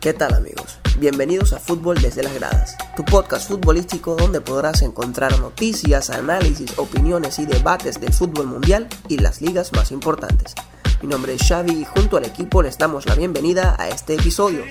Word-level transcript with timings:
¿Qué 0.00 0.14
tal 0.14 0.32
amigos? 0.32 0.78
Bienvenidos 0.98 1.52
a 1.52 1.58
Fútbol 1.58 2.00
desde 2.00 2.22
las 2.22 2.32
gradas, 2.32 2.74
tu 2.96 3.04
podcast 3.04 3.46
futbolístico 3.46 4.16
donde 4.16 4.40
podrás 4.40 4.80
encontrar 4.80 5.38
noticias, 5.38 6.08
análisis, 6.08 6.78
opiniones 6.78 7.38
y 7.38 7.44
debates 7.44 8.00
del 8.00 8.10
fútbol 8.14 8.46
mundial 8.46 8.88
y 9.10 9.18
las 9.18 9.42
ligas 9.42 9.74
más 9.74 9.92
importantes. 9.92 10.54
Mi 11.02 11.08
nombre 11.08 11.34
es 11.34 11.46
Xavi 11.46 11.82
y 11.82 11.84
junto 11.84 12.16
al 12.16 12.24
equipo 12.24 12.62
les 12.62 12.78
damos 12.78 13.04
la 13.04 13.14
bienvenida 13.14 13.76
a 13.78 13.90
este 13.90 14.14
episodio. 14.14 14.64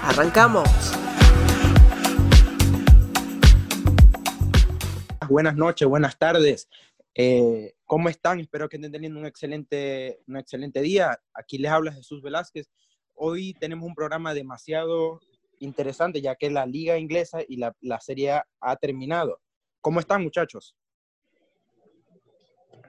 ¡Arrancamos! 0.00 0.66
Buenas 5.28 5.56
noches, 5.56 5.86
buenas 5.86 6.18
tardes. 6.18 6.70
Eh, 7.14 7.74
¿Cómo 7.84 8.08
están? 8.08 8.40
Espero 8.40 8.66
que 8.70 8.78
estén 8.78 8.92
teniendo 8.92 9.20
un 9.20 9.26
excelente, 9.26 10.22
un 10.26 10.38
excelente 10.38 10.80
día. 10.80 11.20
Aquí 11.34 11.58
les 11.58 11.70
habla 11.70 11.92
Jesús 11.92 12.22
Velázquez 12.22 12.70
hoy 13.22 13.54
tenemos 13.54 13.86
un 13.86 13.94
programa 13.94 14.32
demasiado 14.32 15.20
interesante, 15.58 16.22
ya 16.22 16.34
que 16.36 16.50
la 16.50 16.64
liga 16.64 16.96
inglesa 16.96 17.40
y 17.46 17.56
la, 17.56 17.76
la 17.82 18.00
Serie 18.00 18.32
A 18.32 18.46
ha 18.60 18.76
terminado. 18.76 19.38
¿Cómo 19.82 20.00
están, 20.00 20.22
muchachos? 20.22 20.74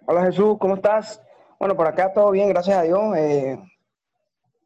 Hola 0.08 0.26
Jesús, 0.26 0.58
¿cómo 0.58 0.76
estás? 0.76 1.22
Bueno, 1.60 1.76
por 1.76 1.86
acá 1.86 2.14
todo 2.14 2.32
bien, 2.32 2.48
gracias 2.50 2.78
a 2.78 2.84
Dios. 2.84 3.18
Eh, 3.18 3.60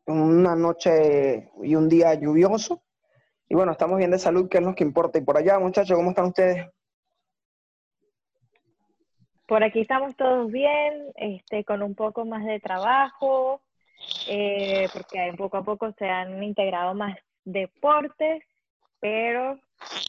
una 0.05 0.55
noche 0.55 1.51
y 1.63 1.75
un 1.75 1.89
día 1.89 2.13
lluvioso. 2.13 2.83
Y 3.49 3.55
bueno, 3.55 3.71
estamos 3.71 3.97
bien 3.97 4.11
de 4.11 4.19
salud, 4.19 4.47
que 4.47 4.59
es 4.59 4.63
lo 4.63 4.75
que 4.75 4.83
importa. 4.83 5.17
Y 5.17 5.23
por 5.23 5.37
allá, 5.37 5.57
muchachos, 5.57 5.97
¿cómo 5.97 6.11
están 6.11 6.25
ustedes? 6.25 6.67
Por 9.47 9.63
aquí 9.63 9.81
estamos 9.81 10.15
todos 10.15 10.51
bien, 10.51 11.11
este, 11.15 11.63
con 11.63 11.81
un 11.81 11.95
poco 11.95 12.23
más 12.25 12.45
de 12.45 12.59
trabajo, 12.59 13.61
eh, 14.27 14.87
porque 14.93 15.33
poco 15.37 15.57
a 15.57 15.63
poco 15.63 15.91
se 15.97 16.05
han 16.05 16.43
integrado 16.43 16.93
más 16.93 17.17
deportes, 17.43 18.43
pero 18.99 19.59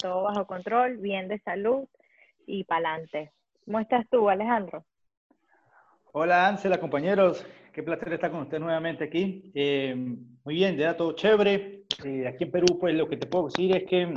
todo 0.00 0.22
bajo 0.22 0.46
control, 0.46 0.98
bien 0.98 1.28
de 1.28 1.38
salud 1.40 1.86
y 2.46 2.64
pa'lante. 2.64 3.32
¿Cómo 3.64 3.80
estás 3.80 4.06
tú, 4.10 4.28
Alejandro? 4.28 4.84
Hola, 6.12 6.48
Ángela, 6.48 6.78
compañeros. 6.78 7.44
Qué 7.72 7.82
placer 7.82 8.12
estar 8.14 8.30
con 8.30 8.42
usted 8.42 8.58
nuevamente 8.58 9.04
aquí. 9.04 9.50
Eh, 9.54 9.94
muy 10.44 10.54
bien, 10.54 10.76
ya 10.76 10.96
todo 10.96 11.12
chévere. 11.12 11.82
Eh, 12.04 12.26
aquí 12.26 12.44
en 12.44 12.50
Perú, 12.50 12.78
pues 12.80 12.94
lo 12.94 13.08
que 13.08 13.18
te 13.18 13.26
puedo 13.26 13.46
decir 13.46 13.76
es 13.76 13.84
que 13.84 14.14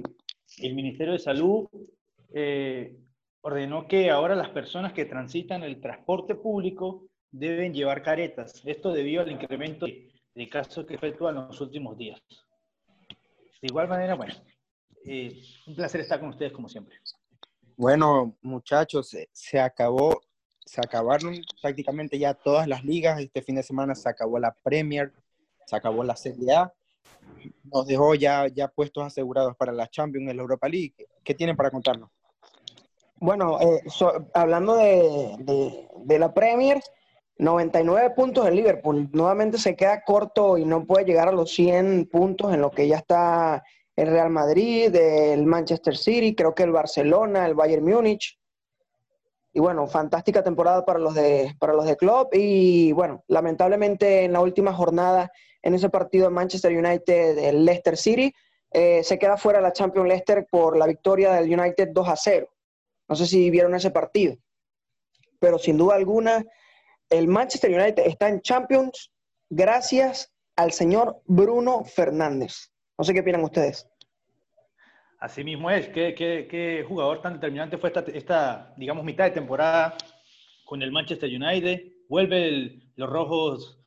el 0.59 0.75
Ministerio 0.75 1.13
de 1.13 1.19
Salud 1.19 1.67
ordenó 3.41 3.87
que 3.87 4.09
ahora 4.11 4.35
las 4.35 4.49
personas 4.49 4.93
que 4.93 5.05
transitan 5.05 5.63
el 5.63 5.81
transporte 5.81 6.35
público 6.35 7.08
deben 7.31 7.73
llevar 7.73 8.03
caretas. 8.03 8.61
Esto 8.65 8.91
debido 8.91 9.21
al 9.21 9.31
incremento 9.31 9.85
de 9.85 10.49
casos 10.49 10.85
que 10.85 10.95
efectúan 10.95 11.37
en 11.37 11.47
los 11.47 11.61
últimos 11.61 11.97
días. 11.97 12.21
De 13.61 13.67
igual 13.67 13.87
manera, 13.87 14.15
bueno, 14.15 14.33
eh, 15.05 15.41
un 15.67 15.75
placer 15.75 16.01
estar 16.01 16.19
con 16.19 16.29
ustedes 16.29 16.51
como 16.51 16.69
siempre. 16.69 16.95
Bueno, 17.75 18.37
muchachos, 18.41 19.15
se, 19.31 19.59
acabó, 19.59 20.21
se 20.65 20.81
acabaron 20.81 21.35
prácticamente 21.61 22.17
ya 22.17 22.33
todas 22.33 22.67
las 22.67 22.83
ligas. 22.83 23.19
Este 23.19 23.41
fin 23.41 23.55
de 23.55 23.63
semana 23.63 23.95
se 23.95 24.09
acabó 24.09 24.39
la 24.39 24.53
Premier, 24.63 25.13
se 25.65 25.75
acabó 25.75 26.03
la 26.03 26.15
Serie 26.15 26.53
A. 26.53 26.73
Nos 27.63 27.85
dejó 27.85 28.15
ya, 28.15 28.47
ya 28.47 28.67
puestos 28.67 29.05
asegurados 29.05 29.55
para 29.55 29.71
la 29.71 29.87
Champions 29.87 30.29
en 30.29 30.37
la 30.37 30.41
Europa 30.41 30.67
League. 30.67 30.95
¿Qué 31.23 31.33
tienen 31.33 31.55
para 31.55 31.71
contarnos? 31.71 32.09
Bueno, 33.21 33.59
eh, 33.59 33.81
hablando 34.33 34.75
de, 34.75 35.35
de, 35.39 35.87
de, 36.05 36.19
la 36.19 36.33
Premier, 36.33 36.81
99 37.39 38.09
puntos 38.11 38.45
en 38.47 38.55
Liverpool. 38.55 39.09
Nuevamente 39.13 39.57
se 39.57 39.75
queda 39.75 40.03
corto 40.03 40.57
y 40.57 40.65
no 40.65 40.85
puede 40.85 41.05
llegar 41.05 41.29
a 41.29 41.31
los 41.31 41.51
100 41.51 42.09
puntos 42.11 42.53
en 42.53 42.61
lo 42.61 42.69
que 42.69 42.87
ya 42.87 42.97
está 42.97 43.63
el 43.95 44.07
Real 44.07 44.29
Madrid, 44.29 44.93
el 44.93 45.45
Manchester 45.45 45.95
City, 45.95 46.35
creo 46.35 46.53
que 46.53 46.63
el 46.63 46.71
Barcelona, 46.71 47.45
el 47.45 47.53
Bayern 47.53 47.85
Múnich. 47.85 48.37
Y 49.53 49.59
bueno, 49.61 49.87
fantástica 49.87 50.43
temporada 50.43 50.85
para 50.85 50.99
los 50.99 51.15
de 51.15 51.55
para 51.59 51.73
los 51.73 51.85
de 51.85 51.97
club 51.97 52.27
y 52.33 52.91
bueno, 52.91 53.23
lamentablemente 53.27 54.25
en 54.25 54.33
la 54.33 54.41
última 54.41 54.73
jornada 54.73 55.31
en 55.63 55.73
ese 55.73 55.89
partido 55.89 56.25
de 56.25 56.33
Manchester 56.33 56.71
United 56.71 57.35
del 57.35 57.65
Leicester 57.65 57.97
City 57.97 58.33
eh, 58.71 59.03
se 59.03 59.17
queda 59.17 59.37
fuera 59.37 59.59
la 59.59 59.73
Champions 59.73 60.07
Leicester 60.07 60.45
por 60.51 60.77
la 60.77 60.85
victoria 60.85 61.33
del 61.33 61.59
United 61.59 61.89
2 61.93 62.07
a 62.07 62.15
0. 62.15 62.47
No 63.07 63.15
sé 63.15 63.25
si 63.25 63.49
vieron 63.49 63.73
ese 63.73 63.89
partido, 63.91 64.35
pero 65.39 65.57
sin 65.57 65.77
duda 65.77 65.95
alguna 65.95 66.45
el 67.09 67.27
Manchester 67.27 67.71
United 67.71 68.03
está 68.05 68.29
en 68.29 68.41
Champions 68.41 69.11
gracias 69.49 70.31
al 70.55 70.71
señor 70.71 71.21
Bruno 71.25 71.83
Fernández. 71.83 72.71
No 72.97 73.03
sé 73.03 73.13
qué 73.13 73.21
opinan 73.21 73.43
ustedes. 73.43 73.87
Así 75.19 75.43
mismo 75.43 75.69
es. 75.69 75.89
¿Qué, 75.89 76.85
jugador 76.87 77.21
tan 77.21 77.33
determinante 77.33 77.77
fue 77.77 77.91
esta, 78.13 78.73
digamos, 78.77 79.03
mitad 79.03 79.25
de 79.25 79.31
temporada 79.31 79.97
con 80.65 80.81
el 80.81 80.91
Manchester 80.91 81.29
United? 81.29 81.81
Vuelve 82.07 82.79
los 82.95 83.09
rojos, 83.09 83.79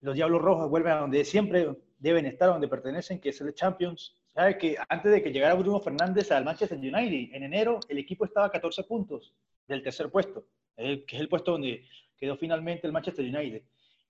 los 0.00 0.14
Diablos 0.14 0.42
Rojos 0.42 0.68
vuelven 0.68 0.92
a 0.92 1.00
donde 1.00 1.24
siempre 1.24 1.76
deben 1.98 2.26
estar, 2.26 2.48
donde 2.48 2.68
pertenecen, 2.68 3.20
que 3.20 3.30
es 3.30 3.40
el 3.40 3.54
Champions. 3.54 4.16
¿Sabe 4.34 4.58
que 4.58 4.76
antes 4.88 5.10
de 5.10 5.22
que 5.22 5.32
llegara 5.32 5.54
Bruno 5.54 5.80
Fernández 5.80 6.30
al 6.30 6.44
Manchester 6.44 6.78
United, 6.78 7.34
en 7.34 7.42
enero 7.42 7.80
el 7.88 7.98
equipo 7.98 8.24
estaba 8.24 8.46
a 8.46 8.50
14 8.50 8.84
puntos 8.84 9.34
del 9.66 9.82
tercer 9.82 10.10
puesto, 10.10 10.46
que 10.76 11.04
es 11.08 11.20
el 11.20 11.28
puesto 11.28 11.52
donde 11.52 11.84
quedó 12.20 12.36
finalmente 12.36 12.86
el 12.86 12.92
Manchester 12.92 13.24
United. 13.24 13.62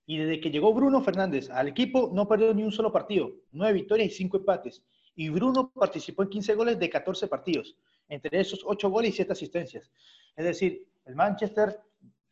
Y 0.05 0.19
desde 0.19 0.41
que 0.41 0.51
llegó 0.51 0.75
Bruno 0.75 1.01
Fernández 1.03 1.49
al 1.51 1.69
equipo, 1.69 2.11
no 2.13 2.27
perdió 2.27 2.53
ni 2.53 2.65
un 2.65 2.73
solo 2.73 2.93
partido, 2.93 3.31
nueve 3.53 3.75
victorias 3.75 4.09
y 4.09 4.15
cinco 4.15 4.39
empates. 4.39 4.83
Y 5.15 5.29
Bruno 5.29 5.71
participó 5.71 6.25
en 6.25 6.31
15 6.31 6.55
goles 6.55 6.79
de 6.79 6.91
14 6.91 7.29
partidos, 7.29 7.77
entre 8.09 8.41
esos 8.41 8.63
8 8.65 8.91
goles 8.91 9.11
y 9.11 9.17
7 9.17 9.33
asistencias. 9.33 9.91
Es 10.37 10.45
decir, 10.45 10.87
el 11.05 11.15
Manchester 11.15 11.79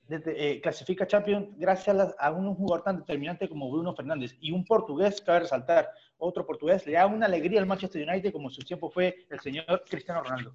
eh, 0.08 0.60
clasifica 0.62 1.06
Champions 1.06 1.48
gracias 1.56 2.14
a, 2.18 2.30
un 2.30 2.54
jugador 2.54 2.82
tan 2.82 2.98
determinante 2.98 3.48
como 3.48 3.70
Bruno 3.70 3.94
Fernández. 3.94 4.36
Y 4.40 4.50
un 4.52 4.64
portugués, 4.64 5.20
cabe 5.20 5.40
resaltar, 5.40 5.90
otro 6.16 6.46
portugués, 6.46 6.86
le 6.86 6.92
da 6.92 7.06
una 7.06 7.26
alegría 7.26 7.60
al 7.60 7.66
Manchester 7.66 8.08
United 8.08 8.32
como 8.32 8.48
en 8.48 8.54
su 8.54 8.62
tiempo 8.62 8.90
fue 8.90 9.26
el 9.28 9.38
señor 9.40 9.84
Cristiano 9.88 10.22
Ronaldo. 10.22 10.54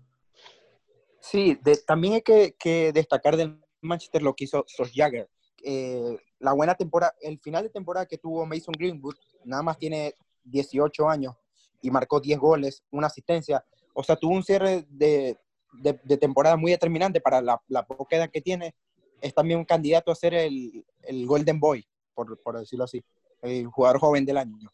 Sí, 1.19 1.57
también 1.85 2.16
hay 2.16 2.22
que 2.22 2.91
destacar 2.94 3.38
del 3.38 3.62
Manchester 3.83 4.21
lo 4.21 4.33
que 4.33 4.45
hizo 4.45 4.66
Jagger. 4.94 5.29
Eh, 5.63 6.17
la 6.39 6.53
buena 6.53 6.75
temporada, 6.75 7.13
el 7.21 7.39
final 7.39 7.63
de 7.63 7.69
temporada 7.69 8.05
que 8.05 8.17
tuvo 8.17 8.45
Mason 8.45 8.73
Greenwood, 8.77 9.16
nada 9.45 9.63
más 9.63 9.77
tiene 9.77 10.13
18 10.44 11.09
años 11.09 11.35
y 11.81 11.89
marcó 11.89 12.19
10 12.19 12.39
goles, 12.39 12.83
una 12.91 13.07
asistencia. 13.07 13.63
O 13.94 14.03
sea, 14.03 14.16
tuvo 14.16 14.33
un 14.33 14.44
cierre 14.44 14.85
de, 14.89 15.38
de, 15.73 16.17
temporada 16.17 16.57
muy 16.57 16.71
determinante 16.71 17.21
para 17.21 17.41
la, 17.41 17.61
la, 17.67 17.85
poca 17.85 18.17
edad 18.17 18.29
que 18.29 18.41
tiene. 18.41 18.75
Es 19.21 19.33
también 19.33 19.59
un 19.59 19.66
candidato 19.66 20.11
a 20.11 20.15
ser 20.15 20.33
el, 20.33 20.85
el 21.03 21.25
Golden 21.25 21.59
Boy, 21.59 21.85
por, 22.13 22.41
por, 22.41 22.59
decirlo 22.59 22.85
así, 22.85 23.03
el 23.41 23.67
jugador 23.67 24.00
joven 24.00 24.25
del 24.25 24.38
año. 24.38 24.69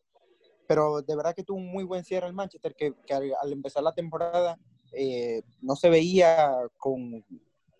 Pero 0.68 1.02
de 1.02 1.16
verdad 1.16 1.36
que 1.36 1.44
tuvo 1.44 1.58
un 1.58 1.68
muy 1.68 1.84
buen 1.84 2.04
cierre 2.04 2.28
el 2.28 2.34
Manchester, 2.34 2.76
que, 2.76 2.94
que 3.06 3.14
al, 3.14 3.52
empezar 3.52 3.84
la 3.84 3.94
temporada 3.94 4.58
eh, 4.92 5.42
no 5.62 5.76
se 5.76 5.90
veía 5.90 6.52
con, 6.78 7.26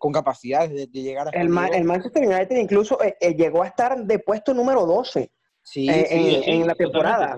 con 0.00 0.12
capacidades 0.12 0.70
de, 0.70 0.86
llegar 1.02 1.28
a... 1.28 1.30
El, 1.32 1.48
el, 1.74 1.84
Manchester 1.84 2.26
United 2.26 2.56
incluso 2.56 3.00
eh, 3.02 3.16
eh, 3.20 3.34
llegó 3.34 3.62
a 3.62 3.66
estar 3.66 4.02
de 4.02 4.18
puesto 4.18 4.54
número 4.54 4.86
12 4.86 5.30
sí, 5.62 5.90
eh, 5.90 6.42
en, 6.46 6.66
la 6.66 6.74
temporada. 6.74 7.36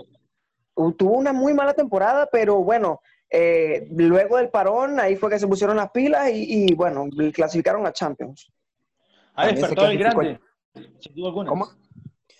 Tuvo 0.97 1.19
una 1.19 1.33
muy 1.33 1.55
mala 1.55 1.75
temporada, 1.75 2.29
pero 2.31 2.63
bueno, 2.63 3.01
luego 3.91 4.37
del 4.37 4.49
parón, 4.49 5.01
ahí 5.01 5.17
fue 5.17 5.29
que 5.29 5.41
se 5.41 5.49
pusieron 5.49 5.77
las 5.77 5.91
pilas 5.91 6.31
y, 6.33 6.73
bueno, 6.75 7.09
clasificaron 7.35 7.85
a 7.85 7.93
Champions. 7.93 8.51
Ha 9.35 9.49
despertado 9.49 9.89
el 9.89 9.99
grande, 9.99 10.41
sin 11.01 11.15
duda 11.17 11.29
alguna. 11.29 11.51
¿Cómo? 11.51 11.69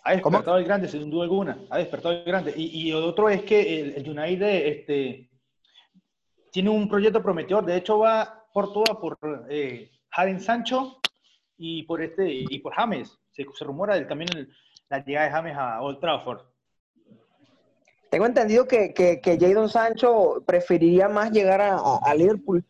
Ha 0.05 0.13
despertado 0.13 0.57
el 0.57 0.65
grande, 0.65 0.89
sin 0.89 1.11
duda 1.11 1.25
alguna. 1.25 1.59
Ha 1.69 1.79
despertado 1.79 2.15
el 2.15 2.25
grande. 2.25 2.55
Y, 2.57 2.89
y 2.89 2.93
otro 2.93 3.29
es 3.29 3.43
que 3.43 3.97
el, 3.97 4.09
United 4.09 4.67
este, 4.67 5.31
tiene 6.53 6.71
un 6.71 6.89
proyecto 6.89 7.21
prometedor. 7.21 7.67
De 7.67 7.77
hecho, 7.77 7.99
va 7.99 8.47
por 8.55 8.73
toda, 8.73 9.01
por 9.01 9.19
Jaden 10.13 10.41
Sancho 10.41 11.01
y 11.57 11.85
por 11.85 12.03
este 12.03 12.31
y 12.31 12.59
por 12.61 12.75
James. 12.75 13.19
Se, 13.33 13.45
rumora 13.65 14.07
también 14.07 14.29
la 14.89 15.05
llegada 15.05 15.27
de 15.27 15.33
James 15.33 15.57
a 15.57 15.81
Old 15.83 16.01
Trafford. 16.01 16.41
Tengo 18.11 18.27
entendido 18.27 18.69
que, 18.69 18.93
que, 18.93 19.39
Jadon 19.41 19.71
Sancho 19.71 20.43
preferiría 20.47 21.09
más 21.09 21.31
llegar 21.31 21.63
a, 21.63 22.15
Liverpool 22.15 22.63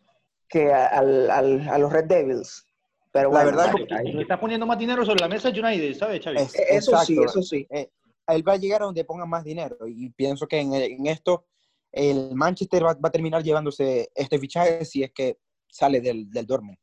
que 0.49 0.73
a, 0.73 1.03
los 1.03 1.93
Red 1.93 2.05
Devils. 2.05 2.65
Pero 3.11 3.33
la 3.33 3.45
verdad, 3.45 3.75
que 3.75 4.21
está 4.21 4.39
poniendo 4.39 4.67
más 4.67 4.79
dinero 4.79 5.05
sobre 5.05 5.21
la 5.21 5.29
mesa 5.29 5.49
United, 5.49 5.95
¿sabes, 5.97 6.25
Xavi? 6.25 6.39
eso 6.71 6.97
sí, 6.99 7.19
eso 7.23 7.43
sí. 7.43 7.67
Eh, 7.71 7.91
él 8.29 8.49
va 8.49 8.53
a 8.53 8.57
llegar 8.57 8.83
a 8.83 8.85
donde 8.87 9.05
ponga 9.05 9.27
más 9.27 9.43
dinero 9.45 9.77
y 9.87 10.11
pienso 10.11 10.47
que 10.47 10.61
en, 10.61 11.07
esto 11.07 11.45
el 11.91 12.35
Manchester 12.35 12.87
va, 12.87 12.97
a 13.03 13.11
terminar 13.11 13.43
llevándose 13.43 14.11
este 14.15 14.39
fichaje 14.39 14.85
si 14.85 15.03
es 15.03 15.11
que 15.13 15.39
sale 15.69 16.01
del, 16.01 16.31
del 16.31 16.47
Dortmund. 16.47 16.79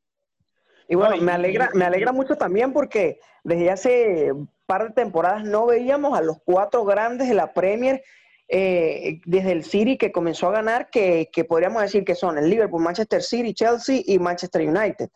Y 0.92 0.96
bueno, 0.96 1.18
me 1.18 1.32
alegra, 1.32 1.70
me 1.76 1.86
alegra 1.86 2.12
mucho 2.12 2.36
también 2.36 2.74
porque 2.74 3.20
desde 3.44 3.70
hace 3.70 4.32
un 4.32 4.50
par 4.66 4.88
de 4.90 4.94
temporadas 4.96 5.44
no 5.46 5.68
veíamos 5.68 6.18
a 6.18 6.22
los 6.22 6.38
cuatro 6.44 6.84
grandes 6.84 7.30
de 7.30 7.36
la 7.36 7.54
Premier 7.54 8.04
eh, 8.48 9.22
desde 9.26 9.52
el 9.52 9.64
City 9.64 9.98
que 10.00 10.12
comenzó 10.12 10.48
a 10.48 10.52
ganar, 10.52 10.90
que, 10.90 11.30
que 11.32 11.44
podríamos 11.46 11.84
decir 11.84 12.04
que 12.04 12.16
son 12.16 12.40
el 12.40 12.50
Liverpool, 12.50 12.82
Manchester 12.82 13.22
City, 13.22 13.54
Chelsea 13.54 14.02
y 14.04 14.18
Manchester 14.18 14.68
United. 14.68 15.10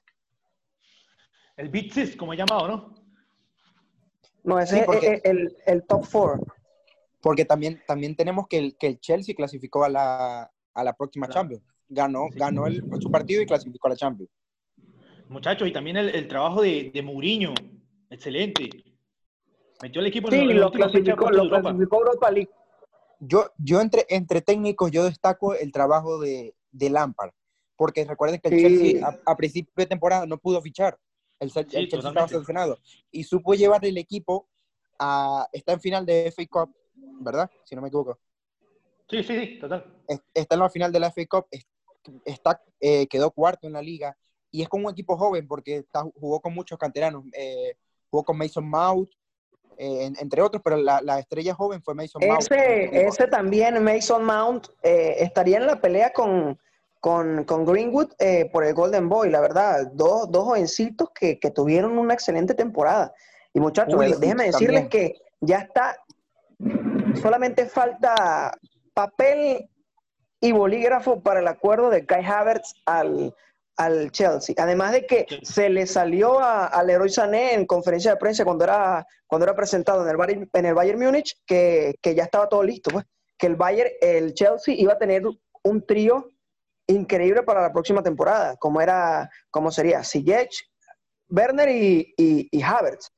El 1.57 1.69
Big 1.69 1.91
Six, 1.91 2.15
como 2.15 2.33
he 2.33 2.37
llamado, 2.37 2.67
¿no? 2.67 2.93
No, 4.43 4.59
ese 4.59 4.75
Sí, 4.75 4.79
es 4.81 4.85
porque- 4.85 5.21
el, 5.23 5.37
el- 5.37 5.57
el 5.65 5.83
top 5.87 6.05
four. 6.05 6.39
Porque 7.21 7.45
también, 7.45 7.81
también 7.87 8.15
tenemos 8.15 8.47
que 8.47 8.57
el, 8.59 8.77
que 8.77 8.85
el 8.87 8.99
Chelsea 8.99 9.33
clasificó 9.33 9.83
a 9.85 9.89
la, 9.89 10.51
a 10.73 10.83
la 10.83 10.93
próxima 10.93 11.25
Claro. 11.25 11.41
Champions. 11.41 11.63
Ganó, 11.89 12.27
Sí. 12.31 12.37
ganó 12.37 12.67
el, 12.67 12.83
su 13.01 13.09
partido 13.09 13.41
y 13.41 13.45
clasificó 13.47 13.87
a 13.87 13.91
la 13.91 13.95
Champions. 13.95 14.29
Muchachos, 15.29 15.67
y 15.67 15.71
también 15.71 15.97
el, 15.97 16.09
el 16.09 16.27
trabajo 16.27 16.61
de, 16.61 16.91
de 16.93 17.01
Mourinho, 17.01 17.53
excelente. 18.09 18.69
Metió 19.81 20.01
al 20.01 20.07
equipo 20.07 20.27
en 20.29 20.33
Sí, 20.33 20.39
en 20.51 20.59
lo 20.59 20.71
clasificó, 20.71 21.29
lo 21.29 21.43
Europa. 21.43 21.61
clasificó 21.61 21.97
Europa 21.99 22.31
League. 22.31 22.49
Yo, 23.19 23.49
yo 23.57 23.81
entre, 23.81 24.05
entre 24.09 24.41
técnicos, 24.41 24.91
yo 24.91 25.03
destaco 25.05 25.55
el 25.55 25.71
trabajo 25.71 26.19
de, 26.19 26.55
de 26.71 26.89
Lampard. 26.89 27.31
Porque 27.75 28.05
recuerden 28.05 28.39
que 28.39 28.49
el 28.49 28.55
Sí. 28.55 28.61
Chelsea 28.61 29.07
a, 29.07 29.31
a 29.31 29.35
principio 29.35 29.73
de 29.75 29.85
temporada 29.85 30.25
no 30.25 30.37
pudo 30.37 30.61
fichar. 30.61 30.97
El, 31.39 31.49
Sí, 31.51 31.65
Chelsea 31.65 31.99
estaba 31.99 32.27
sancionado. 32.27 32.77
Y 33.11 33.23
supo 33.23 33.53
llevar 33.55 33.83
el 33.85 33.97
equipo 33.97 34.47
a... 34.99 35.47
Está 35.51 35.73
en 35.73 35.81
final 35.81 36.05
de 36.05 36.27
FA 36.27 36.43
Cup, 36.49 36.75
¿verdad? 36.95 37.49
Si 37.63 37.75
no 37.75 37.81
me 37.81 37.87
equivoco. 37.87 38.19
Sí, 39.09 39.23
sí, 39.23 39.37
sí, 39.39 39.59
total. 39.59 39.85
es- 40.07 40.21
está 40.33 40.55
en 40.55 40.59
la 40.61 40.69
final 40.69 40.91
de 40.91 40.99
la 40.99 41.07
FA 41.07 41.25
Cup, 41.27 41.47
es- 41.51 41.67
está, 42.25 42.61
eh, 42.79 43.07
quedó 43.07 43.31
cuarto 43.31 43.67
en 43.67 43.73
la 43.73 43.81
liga 43.81 44.15
y 44.53 44.61
es 44.61 44.69
con 44.69 44.85
un 44.85 44.91
equipo 44.91 45.17
joven 45.17 45.47
porque 45.47 45.77
está- 45.77 46.03
jugó 46.19 46.39
con 46.39 46.53
muchos 46.53 46.77
canteranos, 46.77 47.23
eh, 47.33 47.75
jugó 48.11 48.23
con 48.23 48.37
Mason 48.37 48.69
Mount, 48.69 49.09
eh, 49.77 50.05
en- 50.05 50.15
entre 50.19 50.43
otros, 50.43 50.61
pero 50.63 50.77
la, 50.77 51.01
la 51.01 51.17
estrella 51.17 51.55
joven 51.55 51.81
fue 51.81 51.95
Mason 51.95 52.21
Mount. 52.27 52.41
Ese, 53.07 53.27
también, 53.27 53.83
Mason 53.83 54.23
Mount, 54.23 54.67
eh, 54.83 55.15
estaría 55.19 55.57
en 55.57 55.65
la 55.65 55.81
pelea 55.81 56.13
con, 56.13 56.59
con, 56.99 57.43
con 57.45 57.65
Greenwood 57.65 58.11
eh, 58.19 58.47
por 58.53 58.63
el 58.63 58.75
Golden 58.75 59.09
Boy, 59.09 59.31
la 59.31 59.41
verdad. 59.41 59.87
Dos, 59.93 60.31
dos 60.31 60.43
jovencitos 60.43 61.09
que, 61.09 61.39
que 61.39 61.49
tuvieron 61.49 61.97
una 61.97 62.13
excelente 62.13 62.53
temporada. 62.53 63.11
Y 63.55 63.59
muchachos, 63.59 63.95
Pulisic 63.95 64.19
déjenme 64.19 64.43
decirles 64.45 64.87
que 64.89 65.15
ya 65.41 65.57
está, 65.57 65.97
solamente 67.21 67.65
falta 67.65 68.55
papel 68.93 69.67
y 70.39 70.51
bolígrafo 70.51 71.21
para 71.21 71.39
el 71.39 71.47
acuerdo 71.47 71.89
de 71.89 72.05
Kai 72.05 72.23
Havertz 72.23 72.75
al, 72.85 73.33
al 73.77 74.11
Chelsea. 74.11 74.55
Además 74.57 74.91
de 74.91 75.05
que 75.05 75.25
se 75.41 75.69
le 75.69 75.87
salió 75.87 76.39
a, 76.39 76.67
a 76.67 76.83
Leroy 76.83 77.09
Sané 77.09 77.53
en 77.53 77.65
conferencia 77.65 78.11
de 78.11 78.17
prensa 78.17 78.45
cuando 78.45 78.63
era, 78.63 79.05
cuando 79.27 79.45
era 79.45 79.55
presentado 79.55 80.03
en 80.03 80.09
el, 80.09 80.17
Bayern- 80.17 80.49
en 80.53 80.65
el 80.65 80.73
Bayern 80.73 80.99
Múnich 80.99 81.35
que, 81.45 81.95
que 82.01 82.15
ya 82.15 82.23
estaba 82.23 82.47
todo 82.49 82.63
listo, 82.63 82.91
pues. 82.91 83.05
Que 83.37 83.47
el 83.47 83.55
Bayern, 83.55 83.89
el 83.99 84.33
Chelsea 84.33 84.75
iba 84.77 84.93
a 84.93 84.97
tener 84.97 85.23
un 85.63 85.85
trío 85.85 86.29
increíble 86.87 87.43
para 87.43 87.61
la 87.61 87.73
próxima 87.73 88.03
temporada, 88.03 88.55
como 88.57 88.79
era, 88.79 89.29
como 89.49 89.71
sería 89.71 90.03
Ziyech, 90.03 90.69
Werner 91.29 91.69
y, 91.69 92.13
y, 92.15 92.47
y 92.51 92.61
Havertz. 92.61 93.11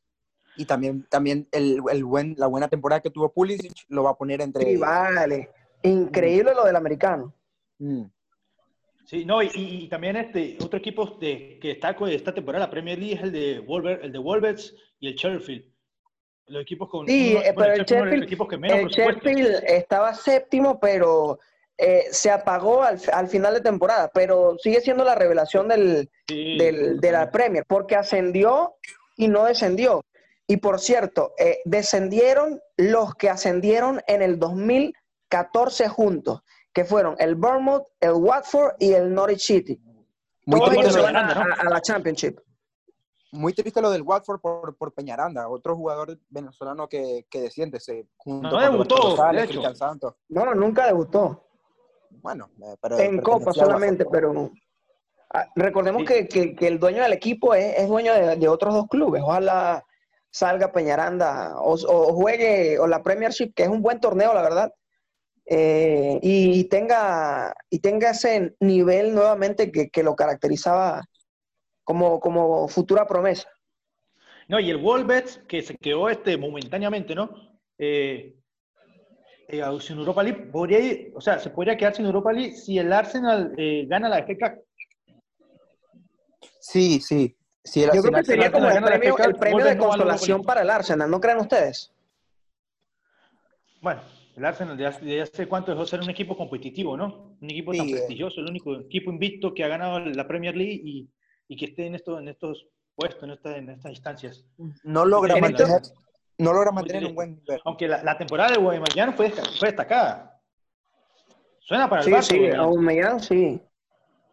Y 0.56 0.66
también, 0.66 1.06
también 1.10 1.50
el, 1.52 1.82
el 1.92 2.06
buen, 2.06 2.34
la 2.38 2.48
buena 2.48 2.70
temporada 2.70 3.02
que 3.02 3.10
tuvo 3.10 3.34
Pulisic 3.34 3.74
lo 3.90 4.04
va 4.04 4.12
a 4.12 4.16
poner 4.16 4.42
entre... 4.42 4.64
Sí, 4.64 4.78
vale. 4.78 5.50
Increíble 5.84 6.54
lo 6.56 6.64
del 6.64 6.78
americano. 6.78 7.34
Mm. 7.78 8.04
Sí, 9.06 9.24
no, 9.26 9.42
y, 9.44 9.88
también 9.90 10.16
este 10.16 10.58
otro 10.62 10.80
equipo 10.80 11.06
de, 11.20 11.60
que 11.62 11.70
destaco 11.70 12.06
de 12.08 12.16
esta 12.16 12.34
temporada, 12.34 12.66
la 12.66 12.72
Premier 12.72 12.98
League, 12.98 13.16
es 13.16 13.22
el 13.22 13.32
de 13.32 13.60
Wolver, 13.60 14.00
el 14.04 14.12
de 14.12 14.18
Wolves 14.18 14.74
y 15.00 15.08
el 15.08 15.16
Sheffield. 15.16 15.64
Los 16.48 16.62
equipos 16.64 16.90
con 16.90 17.08
Sí, 17.08 17.32
uno- 17.34 17.40
bueno, 17.42 17.56
pero 17.56 17.74
el 17.74 17.86
Sheffield 17.86 18.24
equipos 18.24 18.48
que 18.48 18.58
menos 18.58 18.80
el. 18.80 18.90
Sheffield 18.90 19.64
estaba 19.68 20.14
séptimo, 20.14 20.80
pero 20.80 21.40
eh, 21.78 22.04
se 22.12 22.32
apagó 22.32 22.84
al, 22.84 23.00
al 23.14 23.28
final 23.28 23.54
de 23.54 23.62
temporada. 23.62 24.10
Pero 24.14 24.58
sigue 24.60 24.82
siendo 24.82 25.04
la 25.04 25.16
revelación 25.16 25.68
del, 25.68 26.10
Sí, 26.28 26.58
del- 26.58 27.00
de 27.00 27.12
la 27.12 27.30
Premier, 27.32 27.64
porque 27.68 27.96
ascendió 27.96 28.76
y 29.18 29.28
no 29.28 29.46
descendió. 29.46 30.04
Y 30.48 30.58
por 30.58 30.80
cierto, 30.80 31.34
eh, 31.40 31.60
descendieron 31.66 32.60
los 32.78 33.16
que 33.16 33.30
ascendieron 33.30 34.02
en 34.08 34.22
el 34.22 34.38
2014 34.40 35.90
juntos, 35.90 36.42
que 36.76 36.84
fueron 36.86 37.16
el 37.20 37.36
Bournemouth, 37.36 37.88
el 38.02 38.12
Watford 38.12 38.74
y 38.80 38.92
el 38.92 39.14
Norwich 39.14 39.40
City. 39.40 39.82
Muy, 40.46 40.60
Todos 40.60 40.74
ellos 40.74 40.84
triste, 40.84 40.92
se 40.92 40.98
lo, 41.00 41.04
van 41.06 41.16
a, 41.16 41.28
Peñaranda, 41.30 41.56
¿no? 41.56 41.62
a- 41.64 41.68
a 41.68 41.74
la 41.74 41.82
Championship. 41.82 42.40
muy 43.32 43.54
triste 43.54 43.82
lo 43.82 43.90
del 43.90 44.02
Watford 44.04 44.40
por, 44.42 44.78
por 44.78 44.94
Peñaranda, 44.94 45.48
otro 45.50 45.76
jugador 45.76 46.20
venezolano 46.30 46.88
que, 46.88 47.26
que 47.30 47.42
desciende, 47.42 47.80
se, 47.80 48.08
junto 48.18 48.50
No 48.50 48.56
con 48.56 48.62
debutó, 48.72 48.96
Rosales, 48.98 49.48
de 49.50 49.54
hecho. 49.56 49.76
Santos. 49.76 50.16
No, 50.30 50.54
nunca 50.54 50.86
debutó. 50.86 51.48
Bueno, 52.22 52.50
eh, 52.62 52.76
pero 52.82 53.00
en 53.00 53.22
Copa 53.22 53.52
solamente, 53.54 54.06
pero 54.06 54.52
ah, 55.34 55.46
recordemos 55.56 56.02
Sí. 56.02 56.08
que, 56.08 56.28
que- 56.28 56.56
que 56.56 56.68
el 56.68 56.78
dueño 56.80 57.04
del 57.04 57.14
equipo 57.14 57.54
es, 57.54 57.78
es 57.78 57.88
dueño 57.88 58.14
de, 58.14 58.36
de 58.36 58.48
otros 58.50 58.74
dos 58.74 58.88
clubes. 58.90 59.22
Ojalá 59.26 59.84
salga 60.30 60.72
Peñaranda 60.74 61.58
o, 61.60 61.74
o 61.74 62.14
juegue 62.14 62.78
o 62.80 62.88
la 62.88 63.02
Premiership, 63.02 63.54
que 63.56 63.64
es 63.64 63.70
un 63.70 63.82
buen 63.82 64.00
torneo, 64.02 64.34
la 64.34 64.42
verdad, 64.42 64.74
eh, 65.46 66.20
y 66.22 66.64
tenga 66.66 67.54
y 67.70 67.80
tenga 67.80 68.12
ese 68.12 68.56
nivel 68.60 69.14
nuevamente 69.14 69.72
que, 69.72 69.90
que 69.90 70.04
lo 70.04 70.16
caracterizaba 70.16 71.04
como, 71.84 72.20
como 72.20 72.68
futura 72.68 73.06
promesa. 73.06 73.48
No, 74.48 74.60
y 74.60 74.70
el 74.70 74.78
Wolves, 74.78 75.42
que 75.48 75.62
se 75.62 75.76
quedó 75.78 76.10
este, 76.10 76.38
momentáneamente, 76.38 77.16
¿no? 77.16 77.30
Eh, 77.78 78.36
eh, 79.48 79.64
sin 79.80 79.98
Europa 79.98 80.24
League, 80.24 80.48
podría 80.52 80.80
ir- 80.80 81.12
o 81.16 81.22
sea, 81.22 81.40
se 81.40 81.50
podría 81.52 81.78
quedar 81.78 81.96
sin 81.96 82.06
Europa 82.06 82.32
League 82.32 82.56
si 82.56 82.78
el 82.80 82.92
Arsenal 82.92 83.54
eh, 83.58 83.86
gana 83.88 84.10
la 84.10 84.26
Cup. 84.26 84.64
Sí, 86.60 87.00
sí. 87.00 87.36
sí 87.64 87.84
el- 87.84 87.92
Yo 87.92 88.02
si 88.02 88.08
creo 88.10 88.20
el 88.20 88.26
que 88.26 88.32
sería 88.32 88.46
Arsenal- 88.48 88.52
como 88.52 88.70
el 88.70 88.84
premio, 88.84 89.18
el 89.20 89.36
premio 89.36 89.66
de 89.66 89.78
consolación 89.78 90.44
para 90.44 90.62
el 90.62 90.70
Arsenal, 90.70 91.10
¿no 91.10 91.20
creen 91.20 91.38
ustedes? 91.38 91.92
Bueno, 93.82 94.02
el 94.36 94.46
Arsenal 94.46 94.76
de 94.78 94.86
hace, 94.86 95.06
de 95.06 95.22
hace 95.22 95.48
cuánto 95.48 95.72
dejó 95.72 95.84
de 95.84 95.90
ser 95.90 96.02
un 96.02 96.10
equipo 96.10 96.36
competitivo, 96.36 96.98
¿no? 96.98 97.38
Un 97.42 97.50
equipo 97.50 97.72
tan 97.74 97.86
Sí, 97.86 97.94
eh. 97.94 97.96
prestigioso, 97.98 98.42
el 98.42 98.50
único 98.50 98.76
equipo 98.76 99.10
invicto 99.12 99.54
que 99.54 99.64
ha 99.64 99.68
ganado 99.68 100.00
la 100.00 100.28
Premier 100.28 100.56
League 100.56 100.82
y, 100.84 101.10
y 101.48 101.56
que 101.58 101.66
esté 101.66 101.88
en, 101.88 101.96
esto, 101.96 102.20
en 102.20 102.28
estos 102.28 102.68
puestos, 102.96 103.24
en, 103.24 103.32
esta- 103.32 103.58
en 103.58 103.70
estas 103.70 103.92
instancias. 103.92 104.46
no 104.84 105.06
logra 105.06 105.36
En 105.36 105.42
mantener, 105.42 105.82
no 106.38 106.52
logra 106.54 106.72
mantener 106.72 107.06
un 107.06 107.16
buen 107.16 107.36
nivel. 107.36 107.62
Aunque 107.66 107.88
la, 107.88 108.04
la 108.04 108.18
temporada 108.18 108.52
de 108.52 108.58
Guaymallán 108.58 109.14
fue, 109.16 109.30
fue 109.30 109.70
destacada. 109.70 110.42
Suena 111.60 111.90
para 111.90 112.02
el 112.02 112.06
Sí, 112.06 112.12
Barça, 112.12 112.22
sí, 112.54 112.58
Guaymallán. 112.58 113.20
Sí. 113.22 113.62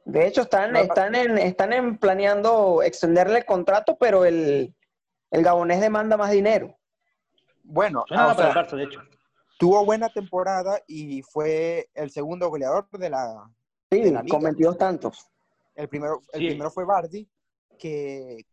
De 0.05 0.27
hecho, 0.27 0.43
están, 0.43 0.75
están, 0.77 1.15
en, 1.15 1.38
están 1.38 1.73
en 1.73 1.97
planeando 1.97 2.83
extenderle 2.83 3.38
el 3.38 3.45
contrato, 3.45 3.97
pero 3.99 4.25
el, 4.25 4.75
el 5.31 5.43
gabonés 5.45 5.81
demanda 5.81 6.17
más 6.17 6.33
dinero. 6.33 6.77
Bueno, 7.62 8.05
Suena 8.09 8.25
ah, 8.25 8.33
o 8.33 8.37
para 8.37 8.53
sea, 8.53 8.61
el 8.62 8.67
Barça, 8.69 8.77
de 8.77 8.83
hecho. 8.85 9.00
Tuvo 9.62 9.85
buena 9.85 10.09
temporada 10.09 10.83
y 10.88 11.23
fue 11.23 11.88
el 11.95 12.11
segundo 12.11 12.49
goleador 12.50 12.88
de 12.90 13.09
la. 13.11 13.49
Sí, 13.92 14.00
De 14.00 14.11
la 14.11 14.23
liga. 14.23 14.35
con 14.35 14.42
22 14.42 14.76
tantos. 14.76 15.31
El 15.76 15.88
primero, 15.88 16.21
el 16.33 16.40
Sí. 16.40 16.47
primero 16.49 16.71
fue 16.73 16.85
Bardi, 16.85 17.31
que 17.78 18.45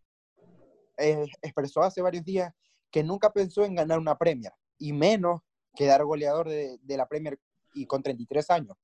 eh, 0.98 1.26
expresó 1.42 1.82
hace 1.82 2.04
varios 2.04 2.24
días 2.24 2.54
que 2.92 3.04
nunca 3.04 3.32
pensó 3.32 3.64
en 3.64 3.74
ganar 3.74 3.98
una 3.98 4.18
Premier, 4.20 4.54
y 4.78 4.94
menos 4.94 5.42
quedar 5.76 6.04
goleador 6.04 6.48
de, 6.48 6.78
de 6.82 6.98
la 6.98 7.08
Premier 7.08 7.40
y 7.74 7.88
con 7.88 8.04
33 8.04 8.48
años. 8.52 8.78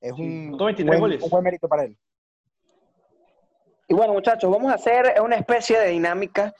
Es 0.00 0.12
un, 0.12 0.46
anotó 0.48 0.64
23 0.64 0.88
buen, 0.88 1.00
goles. 1.00 1.22
un 1.22 1.30
buen 1.30 1.44
mérito 1.44 1.68
para 1.68 1.84
él. 1.84 1.96
Y 3.86 3.94
bueno, 3.94 4.12
muchachos, 4.12 4.50
vamos 4.50 4.72
a 4.72 4.74
hacer 4.74 5.20
una 5.22 5.36
especie 5.36 5.78
de 5.78 5.88
dinámica 5.88 6.52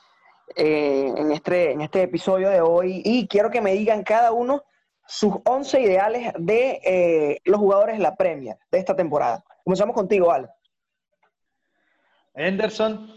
eh, 0.55 1.13
en, 1.17 1.33
este, 1.33 1.73
en 1.73 1.81
este 1.81 2.03
episodio 2.03 2.49
de 2.49 2.61
hoy 2.61 3.03
y 3.05 3.27
quiero 3.27 3.51
que 3.51 3.61
me 3.61 3.73
digan 3.73 4.03
cada 4.05 4.31
uno 4.33 4.63
sus 5.11 5.35
11 5.45 5.81
ideales 5.81 6.33
de 6.39 6.81
eh, 6.85 7.41
los 7.45 7.59
jugadores 7.59 7.97
de 7.97 8.03
la 8.03 8.15
Premier 8.15 8.57
de 8.71 8.79
esta 8.79 8.95
temporada. 8.95 9.45
Comenzamos 9.65 9.95
contigo, 9.97 10.31
Al. 10.31 10.49
Henderson, 12.35 13.13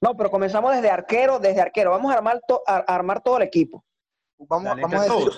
No, 0.00 0.14
pero 0.16 0.30
comenzamos 0.30 0.74
desde 0.74 0.90
arquero, 0.90 1.38
desde 1.38 1.60
arquero. 1.62 1.90
Vamos 1.92 2.12
a 2.12 2.16
armar, 2.16 2.40
to- 2.46 2.62
a- 2.66 2.78
a 2.86 2.94
armar 2.94 3.22
todo 3.22 3.36
el 3.38 3.44
equipo. 3.44 3.84
Vamos, 4.38 4.66
a 4.72 5.02
decir 5.04 5.32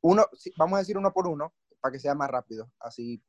uno, 0.00 0.24
vamos 0.56 0.76
a 0.76 0.80
decir 0.80 0.98
uno 0.98 1.12
por 1.12 1.28
uno 1.28 1.52
para 1.80 1.92
que 1.92 1.98
sea 2.00 2.14
más 2.14 2.28
rápido. 2.30 2.70
Así, 2.80 3.22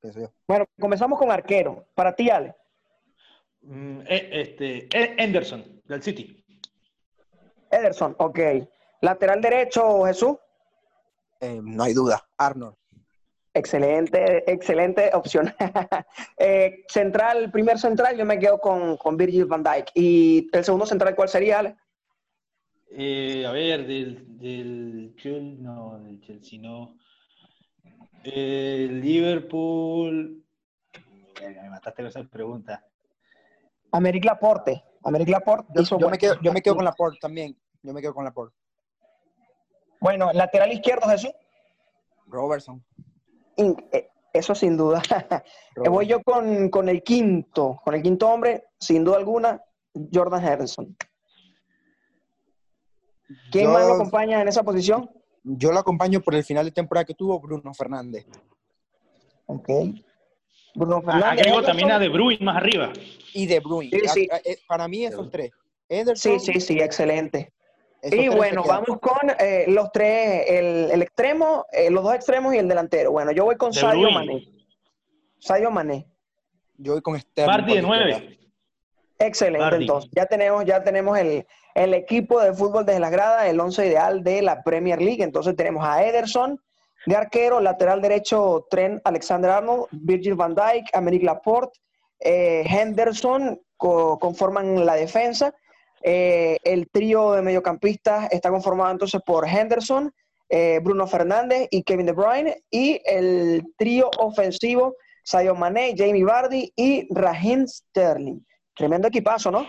pienso 0.00 0.20
yo. 0.20 0.32
Bueno, 0.48 0.64
comenzamos 0.80 1.18
con 1.18 1.30
arquero. 1.30 1.86
Para 1.94 2.14
ti, 2.14 2.30
Ale. 2.30 2.54
mm, 3.62 4.00
eh, 4.08 4.28
este, 4.32 4.76
eh, 4.96 5.16
Henderson, 5.18 5.82
del 5.84 6.02
City. 6.02 6.42
Ederson, 7.70 8.14
ok. 8.18 8.38
Lateral 9.02 9.40
derecho, 9.42 10.04
Jesús. 10.04 10.36
Eh, 11.42 11.60
no 11.60 11.82
hay 11.82 11.92
duda. 11.92 12.24
Arnold. 12.38 12.76
Excelente, 13.52 14.50
excelente 14.50 15.10
opción. 15.12 15.52
Eh, 16.38 16.84
central, 16.88 17.52
primer 17.52 17.78
central, 17.78 18.16
yo 18.16 18.24
me 18.24 18.38
quedo 18.38 18.58
con, 18.58 18.96
con 18.96 19.16
Virgil 19.16 19.44
van 19.44 19.62
Dijk. 19.62 19.90
¿Y 19.94 20.48
el 20.52 20.64
segundo 20.64 20.86
central 20.86 21.14
cuál 21.14 21.28
sería, 21.28 21.60
Ale? 21.60 21.76
Eh, 22.90 23.46
a 23.46 23.52
ver, 23.52 23.86
del, 23.86 24.38
del 24.38 25.14
Chelsea, 25.16 25.62
no, 25.62 26.00
del 26.00 26.20
Chelsea 26.20 26.60
no. 26.60 26.96
El 28.24 29.00
Liverpool. 29.00 30.44
Me 31.40 31.70
mataste 31.70 32.02
con 32.02 32.08
esa 32.08 32.24
pregunta. 32.24 32.84
Americ 33.92 34.24
Laporte. 34.24 34.82
Americ 35.04 35.28
Laporte 35.28 35.72
Yo, 35.74 35.98
yo 35.98 36.08
me 36.10 36.18
quedo, 36.18 36.40
yo 36.40 36.52
me 36.52 36.62
quedo 36.62 36.76
con 36.76 36.84
Laporte 36.84 37.18
también. 37.20 37.56
Yo 37.82 37.92
me 37.92 38.00
quedo 38.00 38.14
con 38.14 38.24
Laporte. 38.24 38.56
Bueno, 40.02 40.32
lateral 40.32 40.72
izquierdo, 40.72 41.08
Jesús. 41.08 41.30
Robertson. 42.26 42.84
In- 43.56 43.76
eh, 43.92 44.08
Eso 44.34 44.54
sin 44.54 44.76
duda. 44.76 45.00
Eh, 45.84 45.88
Voy 45.88 46.06
yo 46.06 46.22
con, 46.22 46.68
con 46.68 46.88
el 46.88 47.02
quinto, 47.02 47.80
con 47.84 47.94
el 47.94 48.02
quinto 48.02 48.28
hombre, 48.28 48.64
sin 48.78 49.04
duda 49.04 49.16
alguna, 49.16 49.62
Jordan 50.12 50.44
Henderson. 50.46 50.94
¿Quién 53.50 53.64
Yo- 53.66 53.72
más 53.72 53.86
lo 53.86 53.94
acompaña 53.94 54.40
en 54.42 54.48
esa 54.48 54.62
posición? 54.62 55.10
Yo 55.44 55.72
lo 55.72 55.78
acompaño 55.78 56.20
por 56.20 56.34
el 56.34 56.44
final 56.44 56.64
de 56.64 56.70
temporada 56.72 57.04
que 57.04 57.14
tuvo 57.14 57.40
Bruno 57.40 57.72
Fernández. 57.74 58.26
Ok. 59.46 59.68
Bruno 60.74 60.96
Ah, 60.98 61.00
Fernández. 61.12 61.24
Agrego 61.24 61.48
Henderson. 61.58 61.64
también 61.66 61.90
a 61.90 61.98
De 61.98 62.08
Bruyne 62.08 62.44
más 62.44 62.56
arriba. 62.56 62.92
Y 63.34 63.46
De 63.46 63.60
Bruyne. 63.60 63.90
Sí, 63.98 64.08
sí. 64.08 64.28
A- 64.30 64.36
a- 64.36 64.38
eh, 64.44 64.58
Para 64.68 64.88
mí 64.88 65.04
esos 65.04 65.30
tres. 65.30 65.50
Sí, 66.14 66.38
sí, 66.38 66.60
sí, 66.60 66.78
excelente. 66.80 67.52
Esos 68.02 68.18
Y 68.18 68.28
bueno, 68.28 68.62
vamos 68.64 68.98
con 69.00 69.30
eh, 69.38 69.64
los 69.68 69.90
tres, 69.92 70.44
el, 70.48 70.90
el 70.90 71.02
extremo, 71.02 71.64
eh, 71.72 71.90
los 71.90 72.02
dos 72.04 72.14
extremos 72.14 72.54
y 72.54 72.58
el 72.58 72.68
delantero. 72.68 73.12
Bueno, 73.12 73.30
yo 73.32 73.44
voy 73.44 73.56
con 73.56 73.70
De 73.70 73.80
Sadio. 73.80 74.10
Mané. 74.10 74.44
Sadio 75.38 75.70
Mané. 75.70 76.06
Yo 76.76 76.92
voy 76.92 77.02
con 77.02 77.18
Sterling. 77.18 77.52
Por 77.52 77.64
de 77.64 77.72
izquierda. 77.72 77.88
9. 77.88 78.38
Excelente, 79.18 79.76
entonces. 79.76 80.10
Ya 80.14 80.26
tenemos, 80.26 80.64
ya 80.64 80.82
tenemos 80.82 81.16
el, 81.18 81.46
el 81.74 81.94
equipo 81.94 82.40
de 82.40 82.52
fútbol 82.54 82.84
desde 82.84 82.98
las 83.00 83.12
gradas, 83.12 83.46
el 83.46 83.60
once 83.60 83.86
ideal 83.86 84.24
de 84.24 84.42
la 84.42 84.62
Premier 84.64 85.00
League. 85.00 85.22
Entonces 85.22 85.54
tenemos 85.54 85.84
a 85.86 86.04
Ederson, 86.04 86.60
de 87.06 87.16
arquero, 87.16 87.60
lateral 87.60 88.00
derecho 88.02 88.66
Trent 88.68 89.00
Alexander-Arnold, 89.04 89.86
Virgil 89.92 90.34
van 90.34 90.54
Dijk, 90.54 90.88
Americ 90.92 91.22
Laporte, 91.22 91.78
eh, 92.18 92.64
Henderson 92.66 93.60
co- 93.76 94.18
conforman 94.18 94.84
la 94.86 94.94
defensa. 94.94 95.54
Eh, 96.02 96.58
el 96.64 96.88
trío 96.90 97.32
de 97.32 97.42
mediocampistas 97.42 98.32
está 98.32 98.50
conformado 98.50 98.90
entonces 98.92 99.20
por 99.24 99.46
Henderson, 99.46 100.12
eh, 100.48 100.80
Bruno 100.82 101.06
Fernández 101.06 101.68
y 101.70 101.82
Kevin 101.82 102.06
De 102.06 102.12
Bruyne. 102.12 102.62
Y 102.70 103.00
el 103.04 103.62
trío 103.76 104.10
ofensivo, 104.18 104.96
Sadio 105.24 105.54
Mané, 105.54 105.94
Jamie 105.96 106.24
Vardy 106.24 106.72
y 106.76 107.06
Raheem 107.14 107.66
Sterling. 107.66 108.40
Tremendo 108.74 109.08
equipazo, 109.08 109.50
¿no? 109.50 109.66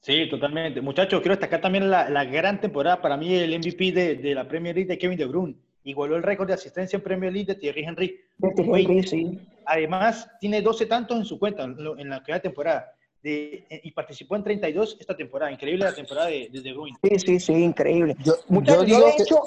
Sí, 0.00 0.28
totalmente. 0.28 0.80
Muchachos, 0.80 1.20
quiero 1.20 1.36
destacar 1.36 1.60
también 1.60 1.88
la, 1.88 2.10
la 2.10 2.24
gran 2.24 2.60
temporada 2.60 3.00
para 3.00 3.16
mí, 3.16 3.34
el 3.34 3.56
MVP 3.56 3.92
de, 3.92 4.14
de 4.16 4.34
la 4.34 4.48
Premier 4.48 4.74
League 4.74 4.88
de 4.88 4.98
Kevin 4.98 5.18
De 5.18 5.26
Bruyne. 5.26 5.56
Igualó 5.84 6.16
el 6.16 6.22
récord 6.22 6.46
de 6.46 6.54
asistencia 6.54 6.96
en 6.96 7.02
Premier 7.02 7.32
League 7.32 7.46
de 7.46 7.56
Thierry 7.56 7.84
Henry. 7.84 8.20
Sí. 9.04 9.38
Además, 9.66 10.28
tiene 10.40 10.62
12 10.62 10.86
tantos 10.86 11.18
en 11.18 11.24
su 11.24 11.38
cuenta 11.38 11.64
en, 11.64 12.08
la 12.08 12.22
va 12.28 12.40
temporada. 12.40 12.92
De- 13.22 13.66
eh, 13.70 13.80
y 13.84 13.92
participó 13.92 14.34
en 14.36 14.42
32 14.44 14.96
esta 14.98 15.16
temporada. 15.16 15.52
Increíble 15.52 15.84
la 15.84 15.94
temporada 15.94 16.28
de, 16.28 16.48
de 16.50 16.60
De 16.60 16.72
Bruyne. 16.72 16.96
Sí, 17.02 17.18
sí, 17.18 17.40
sí, 17.40 17.52
increíble. 17.52 18.16
Yo, 18.24 18.34
Muchachos, 18.48 18.86
yo 18.86 18.98
de 19.06 19.16
que 19.16 19.22
hecho, 19.22 19.42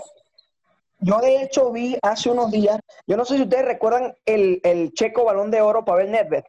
yo 0.99 1.17
de 1.19 1.41
hecho 1.43 1.71
vi 1.71 1.97
hace 2.01 2.29
unos 2.29 2.51
días, 2.51 2.79
yo 3.05 3.17
no 3.17 3.25
sé 3.25 3.35
si 3.35 3.43
ustedes 3.43 3.65
recuerdan 3.65 4.15
el, 4.25 4.61
el 4.63 4.93
checo 4.93 5.25
balón 5.25 5.51
de 5.51 5.61
oro 5.61 5.83
Pavel 5.83 6.11
Nedved. 6.11 6.43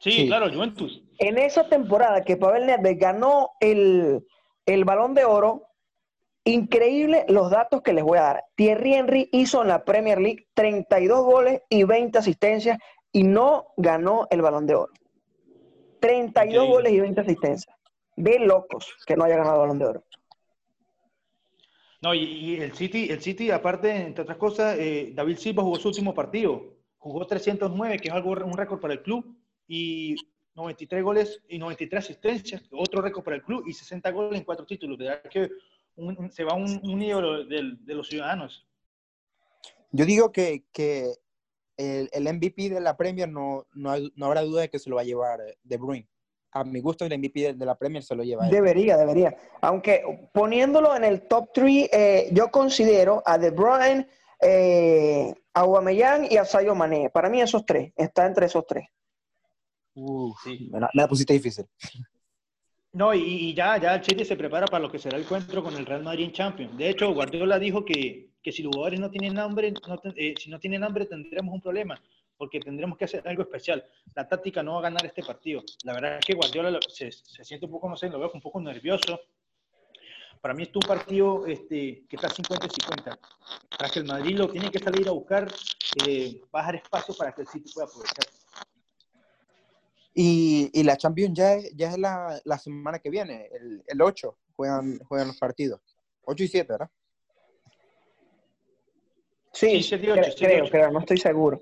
Sí, 0.00 0.12
Sí. 0.12 0.26
claro, 0.28 0.50
Juventus. 0.52 1.02
En 1.18 1.36
esa 1.36 1.68
temporada 1.68 2.22
que 2.24 2.36
Pavel 2.36 2.66
Nedved 2.66 2.96
ganó 2.98 3.50
el, 3.60 4.24
el 4.66 4.84
balón 4.84 5.14
de 5.14 5.24
oro, 5.24 5.66
increíble 6.44 7.24
los 7.28 7.50
datos 7.50 7.82
que 7.82 7.92
les 7.92 8.04
voy 8.04 8.18
a 8.18 8.22
dar. 8.22 8.44
Thierry 8.54 8.94
Henry 8.94 9.28
hizo 9.32 9.62
en 9.62 9.68
la 9.68 9.84
Premier 9.84 10.18
League 10.20 10.46
32 10.54 11.24
goles 11.24 11.60
y 11.68 11.84
20 11.84 12.18
asistencias 12.18 12.78
y 13.12 13.24
no 13.24 13.66
ganó 13.76 14.26
el 14.30 14.40
balón 14.42 14.66
de 14.66 14.76
oro. 14.76 14.92
32 16.00 16.44
Increíble. 16.46 16.68
goles 16.72 16.92
y 16.92 17.00
20 17.00 17.20
asistencias. 17.20 17.76
De 18.16 18.38
locos 18.40 18.94
que 19.06 19.16
no 19.16 19.24
haya 19.24 19.36
ganado 19.36 19.56
el 19.56 19.60
balón 19.60 19.78
de 19.78 19.84
oro. 19.86 20.04
No, 22.02 22.14
y, 22.14 22.20
y 22.22 22.56
el 22.60 22.72
City, 22.74 23.08
el 23.10 23.20
City, 23.20 23.50
aparte, 23.50 23.90
entre 23.94 24.22
otras 24.22 24.38
cosas, 24.38 24.76
eh, 24.78 25.12
David 25.14 25.36
Silva 25.36 25.62
jugó 25.62 25.76
su 25.76 25.88
último 25.88 26.14
partido. 26.14 26.74
Jugó 26.98 27.26
309, 27.26 27.98
que 27.98 28.08
es 28.08 28.14
algo, 28.14 28.30
un 28.30 28.56
récord 28.56 28.80
para 28.80 28.94
el 28.94 29.02
club, 29.02 29.36
y 29.68 30.16
93 30.54 31.02
goles 31.02 31.42
y 31.48 31.58
93 31.58 32.04
asistencias, 32.04 32.62
otro 32.72 33.00
récord 33.02 33.22
para 33.24 33.36
el 33.36 33.42
club, 33.42 33.64
y 33.66 33.72
60 33.72 34.10
goles 34.10 34.38
en 34.38 34.44
cuatro 34.44 34.66
títulos. 34.66 34.98
De 34.98 35.04
verdad 35.06 35.30
que 35.30 35.48
un- 35.96 36.30
se 36.32 36.44
va 36.44 36.54
un, 36.54 36.80
un 36.82 37.02
ídolo 37.02 37.44
del- 37.44 37.84
de 37.84 37.94
los 37.94 38.08
ciudadanos. 38.08 38.66
Yo 39.92 40.04
digo 40.06 40.30
que, 40.32 40.64
que 40.72 41.12
el, 41.80 42.08
el 42.12 42.34
MVP 42.34 42.68
de 42.68 42.80
la 42.80 42.96
Premier 42.96 43.28
no, 43.28 43.66
no, 43.72 43.94
no 44.14 44.26
habrá 44.26 44.42
duda 44.42 44.62
de 44.62 44.68
que 44.70 44.78
se 44.78 44.90
lo 44.90 44.96
va 44.96 45.02
a 45.02 45.04
llevar 45.04 45.40
eh, 45.40 45.56
De 45.62 45.76
Bruyne. 45.76 46.08
A 46.52 46.64
mi 46.64 46.80
gusto, 46.80 47.04
el 47.04 47.16
MVP 47.16 47.40
de, 47.40 47.54
de 47.54 47.64
la 47.66 47.76
Premier 47.76 48.02
se 48.02 48.14
lo 48.14 48.24
lleva 48.24 48.44
él. 48.44 48.50
Debería, 48.50 48.96
debería. 48.96 49.36
Aunque 49.60 50.02
poniéndolo 50.32 50.96
en 50.96 51.04
el 51.04 51.28
top 51.28 51.50
3, 51.54 52.32
yo 52.32 52.50
considero 52.50 53.22
a 53.24 53.38
De 53.38 53.50
Bruyne, 53.50 54.08
eh, 54.40 55.32
a 55.54 55.60
Aubameyang 55.60 56.26
y 56.30 56.36
a 56.38 56.44
Sadio 56.44 56.74
Mané. 56.74 57.10
Para 57.10 57.28
mí 57.28 57.40
esos 57.40 57.64
tres, 57.64 57.92
está 57.96 58.26
entre 58.26 58.46
esos 58.46 58.66
tres. 58.66 58.88
Uh, 59.94 60.32
Sí. 60.42 60.68
me, 60.72 60.80
la, 60.80 60.90
me 60.94 61.02
la 61.02 61.08
pusiste 61.08 61.32
difícil. 61.34 61.66
No, 62.92 63.14
y, 63.14 63.20
y 63.20 63.54
ya, 63.54 63.76
ya 63.78 63.94
el 63.94 64.00
Chelsea 64.00 64.24
se 64.26 64.36
prepara 64.36 64.66
para 64.66 64.82
lo 64.82 64.90
que 64.90 64.98
será 64.98 65.16
el 65.16 65.22
encuentro 65.22 65.62
con 65.62 65.74
el 65.76 65.86
Real 65.86 66.02
Madrid 66.02 66.24
en 66.24 66.32
Champions. 66.32 66.76
De 66.76 66.88
hecho, 66.88 67.12
Guardiola 67.14 67.58
dijo 67.58 67.84
que, 67.84 68.29
que 68.42 68.52
si 68.52 68.62
los 68.62 68.74
jugadores 68.74 69.00
no 69.00 69.10
tienen 69.10 69.38
hambre, 69.38 69.72
eh, 70.16 70.34
si 70.38 70.50
no 70.50 70.58
tienen 70.58 70.84
hambre 70.84 71.06
tendremos 71.06 71.54
un 71.54 71.60
problema, 71.60 72.00
porque 72.36 72.60
tendremos 72.60 72.96
que 72.96 73.04
hacer 73.04 73.26
algo 73.28 73.42
especial. 73.42 73.84
La 74.14 74.26
táctica 74.26 74.62
no 74.62 74.74
va 74.74 74.78
a 74.78 74.82
ganar 74.82 75.04
este 75.04 75.22
partido. 75.22 75.62
La 75.84 75.92
verdad 75.92 76.18
es 76.18 76.24
que 76.24 76.34
Guardiola 76.34 76.78
se, 76.88 77.12
se 77.12 77.44
siente 77.44 77.66
un 77.66 77.72
poco, 77.72 77.88
no 77.88 77.96
sé, 77.96 78.08
lo 78.08 78.18
veo 78.18 78.30
un 78.32 78.40
poco 78.40 78.60
nervioso. 78.60 79.20
Para 80.40 80.54
mí 80.54 80.62
es 80.62 80.70
un 80.74 80.80
partido 80.80 81.46
este, 81.46 82.06
que 82.08 82.16
está 82.16 82.30
50 82.30 82.66
y 82.66 82.70
50. 82.70 83.18
Para 83.78 83.90
que 83.90 83.98
el 83.98 84.06
Madrid 84.06 84.38
lo 84.38 84.48
tiene 84.48 84.70
que 84.70 84.78
salir 84.78 85.06
a 85.06 85.12
buscar, 85.12 85.52
eh, 86.06 86.40
a 86.52 86.58
dejar 86.58 86.76
espacio 86.76 87.14
para 87.14 87.32
que 87.32 87.42
el 87.42 87.48
City 87.48 87.70
pueda 87.74 87.86
aprovechar. 87.86 88.24
Y, 90.14 90.70
y 90.72 90.82
la 90.82 90.96
Champions 90.96 91.36
ya 91.36 91.54
es, 91.54 91.76
ya 91.76 91.90
es 91.90 91.98
la, 91.98 92.40
la 92.44 92.58
semana 92.58 92.98
que 92.98 93.10
viene, 93.10 93.48
el, 93.52 93.82
el 93.86 94.00
8, 94.00 94.36
juegan, 94.56 94.98
juegan 95.00 95.28
los 95.28 95.38
partidos. 95.38 95.80
8 96.24 96.44
y 96.44 96.48
7, 96.48 96.72
¿verdad? 96.72 96.90
Sí, 99.52 99.82
Sí, 99.82 99.82
siete 99.82 100.06
y 100.06 100.10
ocho, 100.10 100.20
cre- 100.22 100.34
siete 100.36 100.44
y 100.44 100.46
creo, 100.46 100.62
ocho. 100.64 100.70
creo, 100.72 100.90
no 100.90 101.00
estoy 101.00 101.18
seguro. 101.18 101.60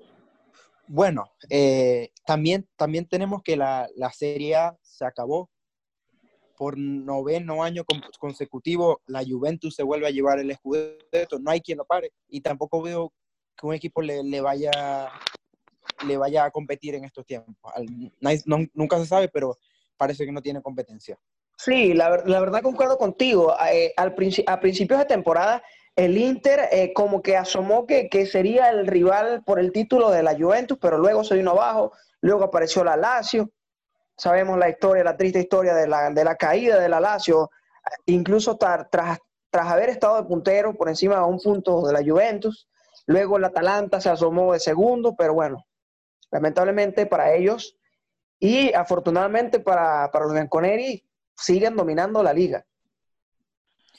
Bueno, 0.87 1.31
eh, 1.49 2.11
también, 2.25 2.67
también 2.75 3.07
tenemos 3.07 3.41
que 3.43 3.55
la, 3.57 3.87
la 3.95 4.11
Serie 4.11 4.55
A 4.55 4.77
se 4.81 5.05
acabó. 5.05 5.49
Por 6.57 6.77
noveno 6.77 7.63
año 7.63 7.85
con- 7.85 8.01
consecutivo, 8.19 9.01
la 9.07 9.23
Juventus 9.23 9.75
se 9.75 9.83
vuelve 9.83 10.07
a 10.07 10.11
llevar 10.11 10.39
el 10.39 10.53
Scudetto. 10.53 11.39
No 11.39 11.51
hay 11.51 11.61
quien 11.61 11.77
lo 11.77 11.85
pare. 11.85 12.11
Y 12.27 12.41
tampoco 12.41 12.81
veo 12.81 13.13
que 13.55 13.65
un 13.65 13.73
equipo 13.73 14.01
le, 14.01 14.23
le 14.23 14.41
vaya, 14.41 14.71
le 16.05 16.17
vaya 16.17 16.43
a 16.43 16.51
competir 16.51 16.95
en 16.95 17.05
estos 17.05 17.25
tiempos. 17.25 17.55
Al- 17.73 17.85
nadie- 18.19 18.43
no- 18.45 18.67
nunca 18.73 18.97
se 18.97 19.05
sabe, 19.05 19.29
pero 19.29 19.57
parece 19.95 20.25
que 20.25 20.33
no 20.33 20.41
tiene 20.41 20.61
competencia. 20.61 21.17
Sí, 21.57 21.93
la, 21.93 22.09
ver- 22.09 22.27
la 22.27 22.41
verdad 22.41 22.61
concuerdo 22.61 22.97
contigo. 22.97 23.55
Eh, 23.71 23.93
al 23.95 24.13
princi- 24.15 24.43
a 24.45 24.59
principios 24.59 24.99
de 24.99 25.05
temporada, 25.05 25.63
el 25.99 26.17
Inter 26.17 26.69
eh, 26.71 26.93
como 26.93 27.21
que 27.21 27.35
asomó 27.35 27.85
que, 27.85 28.07
que 28.09 28.25
sería 28.25 28.69
el 28.69 28.87
rival 28.87 29.43
por 29.45 29.59
el 29.59 29.73
título 29.73 30.09
de 30.11 30.23
la 30.23 30.33
Juventus, 30.37 30.77
pero 30.79 30.97
luego 30.97 31.25
se 31.25 31.35
vino 31.35 31.51
abajo, 31.51 31.91
luego 32.21 32.45
apareció 32.45 32.85
la 32.85 32.95
Lazio. 32.95 33.49
Sabemos 34.17 34.57
la 34.57 34.69
historia, 34.69 35.03
la 35.03 35.17
triste 35.17 35.39
historia 35.39 35.73
de 35.75 35.87
la, 35.87 36.09
de 36.11 36.23
la 36.23 36.35
caída 36.35 36.79
de 36.79 36.87
la 36.87 37.01
Lazio, 37.01 37.51
incluso 38.05 38.55
tar- 38.57 38.87
tras, 38.89 39.19
tras 39.49 39.67
haber 39.67 39.89
estado 39.89 40.21
de 40.21 40.27
puntero 40.27 40.73
por 40.73 40.87
encima 40.87 41.15
de 41.17 41.23
un 41.23 41.39
punto 41.39 41.85
de 41.85 41.91
la 41.91 41.99
Juventus. 42.03 42.69
Luego 43.05 43.37
el 43.37 43.43
Atalanta 43.43 43.99
se 43.99 44.09
asomó 44.09 44.53
de 44.53 44.59
segundo, 44.61 45.15
pero 45.17 45.33
bueno, 45.33 45.65
lamentablemente 46.31 47.07
para 47.07 47.33
ellos 47.33 47.75
y 48.39 48.71
afortunadamente 48.73 49.59
para, 49.59 50.09
para 50.11 50.25
los 50.25 50.33
Bianconeri 50.33 51.03
siguen 51.35 51.75
dominando 51.75 52.23
la 52.23 52.31
liga. 52.31 52.65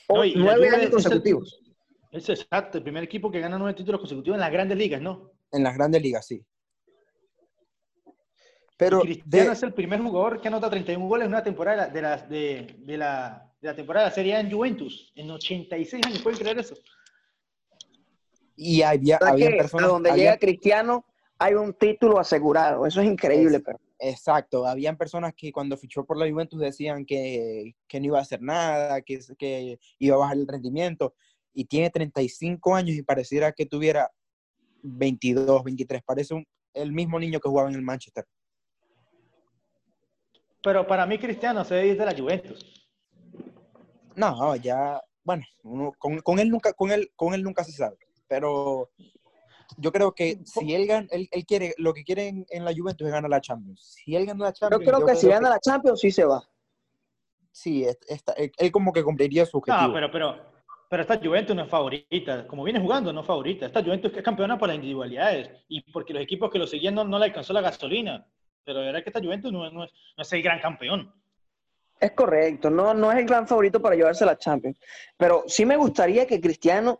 No, 0.09 0.25
y 0.25 0.33
nueve 0.35 0.67
años 0.69 0.85
el- 0.85 0.91
consecutivos. 0.91 1.59
Es 2.11 2.27
exacto, 2.29 2.77
el 2.77 2.83
primer 2.83 3.03
equipo 3.03 3.31
que 3.31 3.39
gana 3.39 3.57
nueve 3.57 3.73
títulos 3.73 4.01
consecutivos 4.01 4.35
en 4.35 4.41
las 4.41 4.51
grandes 4.51 4.77
ligas, 4.77 5.01
¿no? 5.01 5.31
En 5.51 5.63
las 5.63 5.73
grandes 5.75 6.01
ligas, 6.01 6.25
sí. 6.27 6.45
Pero 8.77 8.99
Cristiano 9.01 9.49
de- 9.49 9.53
es 9.53 9.63
el 9.63 9.73
primer 9.73 10.01
jugador 10.01 10.41
que 10.41 10.47
anota 10.47 10.69
31 10.69 11.07
goles 11.07 11.25
en 11.25 11.31
una 11.33 11.43
temporada 11.43 11.87
de 11.87 12.01
la, 12.01 12.17
de, 12.17 12.75
de 12.79 12.97
la, 12.97 13.53
de 13.61 13.67
la 13.67 13.75
temporada 13.75 14.05
de 14.05 14.09
la 14.09 14.15
Serie 14.15 14.35
A 14.35 14.39
en 14.39 14.51
Juventus. 14.51 15.11
En 15.15 15.29
86 15.29 16.05
años, 16.05 16.19
¿pueden 16.21 16.39
creer 16.39 16.59
eso? 16.59 16.75
y 18.55 18.81
había, 18.83 19.17
¿Verdad 19.17 19.33
había 19.33 19.49
que 19.51 19.57
personas. 19.57 19.85
a 19.89 19.91
donde 19.93 20.09
había- 20.11 20.23
llega 20.25 20.37
Cristiano 20.37 21.05
hay 21.39 21.53
un 21.55 21.73
título 21.73 22.19
asegurado. 22.19 22.85
Eso 22.85 23.01
es 23.01 23.07
increíble, 23.07 23.59
pero 23.59 23.79
Exacto, 23.97 24.65
habían 24.67 24.97
personas 24.97 25.33
que 25.35 25.51
cuando 25.51 25.77
fichó 25.77 26.03
por 26.05 26.17
la 26.17 26.29
Juventus 26.29 26.59
decían 26.59 27.05
que, 27.05 27.75
que 27.87 27.99
no 27.99 28.07
iba 28.07 28.17
a 28.19 28.23
hacer 28.23 28.41
nada, 28.41 29.01
que, 29.01 29.19
que 29.37 29.79
iba 29.99 30.15
a 30.15 30.19
bajar 30.19 30.37
el 30.37 30.47
rendimiento, 30.47 31.13
y 31.53 31.65
tiene 31.65 31.89
35 31.89 32.75
años 32.75 32.95
y 32.95 33.03
pareciera 33.03 33.51
que 33.51 33.65
tuviera 33.65 34.09
22, 34.83 35.63
23, 35.63 36.01
parece 36.03 36.33
un, 36.33 36.45
el 36.73 36.91
mismo 36.91 37.19
niño 37.19 37.39
que 37.39 37.49
jugaba 37.49 37.69
en 37.69 37.75
el 37.75 37.81
Manchester. 37.81 38.25
Pero 40.63 40.85
para 40.85 41.05
mí 41.05 41.17
Cristiano 41.17 41.63
se 41.65 41.75
ve 41.75 41.95
de 41.95 42.05
la 42.05 42.15
Juventus. 42.15 42.89
No, 44.15 44.55
ya, 44.55 45.01
bueno, 45.23 45.45
con, 45.97 46.19
con, 46.19 46.39
él 46.39 46.49
nunca, 46.49 46.73
con 46.73 46.91
él, 46.91 47.11
con 47.15 47.33
él 47.33 47.43
nunca 47.43 47.63
se 47.63 47.71
sabe, 47.71 47.97
pero 48.27 48.89
yo 49.77 49.91
creo 49.91 50.13
que 50.13 50.39
si 50.45 50.73
él, 50.73 50.85
gana, 50.85 51.07
él, 51.11 51.27
él, 51.31 51.45
quiere, 51.45 51.73
lo 51.77 51.93
que 51.93 52.03
quiere 52.03 52.45
en, 52.49 52.65
la 52.65 52.73
Juventus 52.75 53.07
es 53.07 53.13
ganar 53.13 53.29
la 53.29 53.41
Champions. 53.41 53.95
Si 53.95 54.15
él 54.15 54.25
gana 54.25 54.45
la 54.45 54.53
Champions. 54.53 54.85
Yo 54.85 54.91
creo 54.91 55.05
que 55.05 55.15
si 55.15 55.27
gana 55.27 55.49
la 55.49 55.59
Champions, 55.59 55.99
sí 55.99 56.11
se 56.11 56.25
va. 56.25 56.43
Sí, 57.51 57.85
está, 58.07 58.33
él, 58.33 58.71
como 58.71 58.93
que 58.93 59.03
cumpliría 59.03 59.45
su 59.45 59.57
objetivo. 59.57 59.87
No, 59.87 59.93
pero, 59.93 60.11
pero, 60.11 60.50
pero 60.91 61.03
esta 61.03 61.17
Juventus 61.17 61.55
no 61.55 61.63
es 61.63 61.69
favorita. 61.69 62.45
Como 62.45 62.65
viene 62.65 62.81
jugando, 62.81 63.13
no 63.13 63.21
es 63.21 63.25
favorita. 63.25 63.65
Esta 63.65 63.81
Juventus 63.81 64.11
es 64.13 64.21
campeona 64.21 64.57
por 64.57 64.67
las 64.67 64.75
individualidades 64.75 65.49
y 65.69 65.89
porque 65.89 66.11
los 66.11 66.21
equipos 66.21 66.51
que 66.51 66.59
lo 66.59 66.67
seguían 66.67 66.95
no, 66.95 67.05
no 67.05 67.17
le 67.17 67.27
alcanzó 67.27 67.53
la 67.53 67.61
gasolina. 67.61 68.27
Pero 68.65 68.79
la 68.79 68.87
verdad 68.87 68.99
es 68.99 69.05
que 69.05 69.09
esta 69.11 69.21
Juventus 69.21 69.53
no, 69.53 69.71
no, 69.71 69.85
es, 69.85 69.91
no 70.17 70.21
es 70.21 70.33
el 70.33 70.43
gran 70.43 70.59
campeón. 70.59 71.09
Es 71.97 72.11
correcto, 72.11 72.69
no, 72.69 72.93
no 72.93 73.09
es 73.09 73.19
el 73.19 73.25
gran 73.25 73.47
favorito 73.47 73.81
para 73.81 73.95
llevarse 73.95 74.25
la 74.25 74.37
Champions. 74.37 74.77
Pero 75.15 75.45
sí 75.47 75.65
me 75.65 75.77
gustaría 75.77 76.27
que 76.27 76.41
Cristiano 76.41 76.99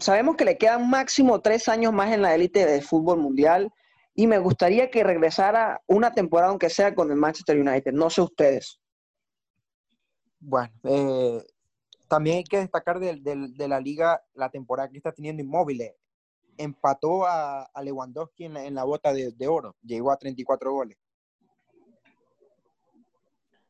sabemos 0.00 0.36
que 0.36 0.46
le 0.46 0.56
quedan 0.56 0.88
máximo 0.88 1.42
tres 1.42 1.68
años 1.68 1.92
más 1.92 2.10
en 2.14 2.22
la 2.22 2.34
élite 2.34 2.64
del 2.64 2.80
fútbol 2.80 3.18
mundial 3.18 3.70
y 4.14 4.26
me 4.26 4.38
gustaría 4.38 4.90
que 4.90 5.04
regresara 5.04 5.82
una 5.86 6.14
temporada, 6.14 6.48
aunque 6.48 6.70
sea 6.70 6.94
con 6.94 7.10
el 7.10 7.18
Manchester 7.18 7.60
United. 7.60 7.92
No 7.92 8.08
sé 8.08 8.22
ustedes. 8.22 8.80
Bueno, 10.38 10.72
eh, 10.84 11.44
también 12.10 12.38
hay 12.38 12.44
que 12.44 12.58
destacar 12.58 12.98
de, 12.98 13.68
la 13.68 13.80
liga 13.80 14.20
la 14.34 14.50
temporada 14.50 14.88
que 14.90 14.96
está 14.96 15.12
teniendo 15.12 15.42
inmóviles. 15.42 15.94
Empató 16.58 17.24
a, 17.24 17.70
Lewandowski 17.82 18.46
en 18.46 18.74
la, 18.74 18.82
bota 18.82 19.14
de, 19.14 19.48
oro, 19.48 19.76
llegó 19.80 20.10
a 20.10 20.18
34 20.18 20.72
goles. 20.72 20.98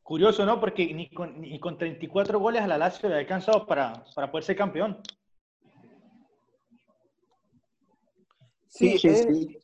Curioso, 0.01 0.43
¿no? 0.43 0.59
Porque 0.59 0.91
ni 0.91 1.09
con, 1.11 1.39
ni 1.39 1.59
con 1.59 1.77
34 1.77 2.39
goles 2.39 2.63
a 2.63 2.67
la 2.67 2.79
Lazio 2.79 3.07
le 3.07 3.15
ha 3.15 3.19
alcanzado 3.19 3.67
para, 3.67 4.03
para 4.15 4.31
poder 4.31 4.43
ser 4.43 4.57
campeón. 4.57 4.99
Sí, 8.67 8.97
sí, 8.97 9.15
sí. 9.15 9.61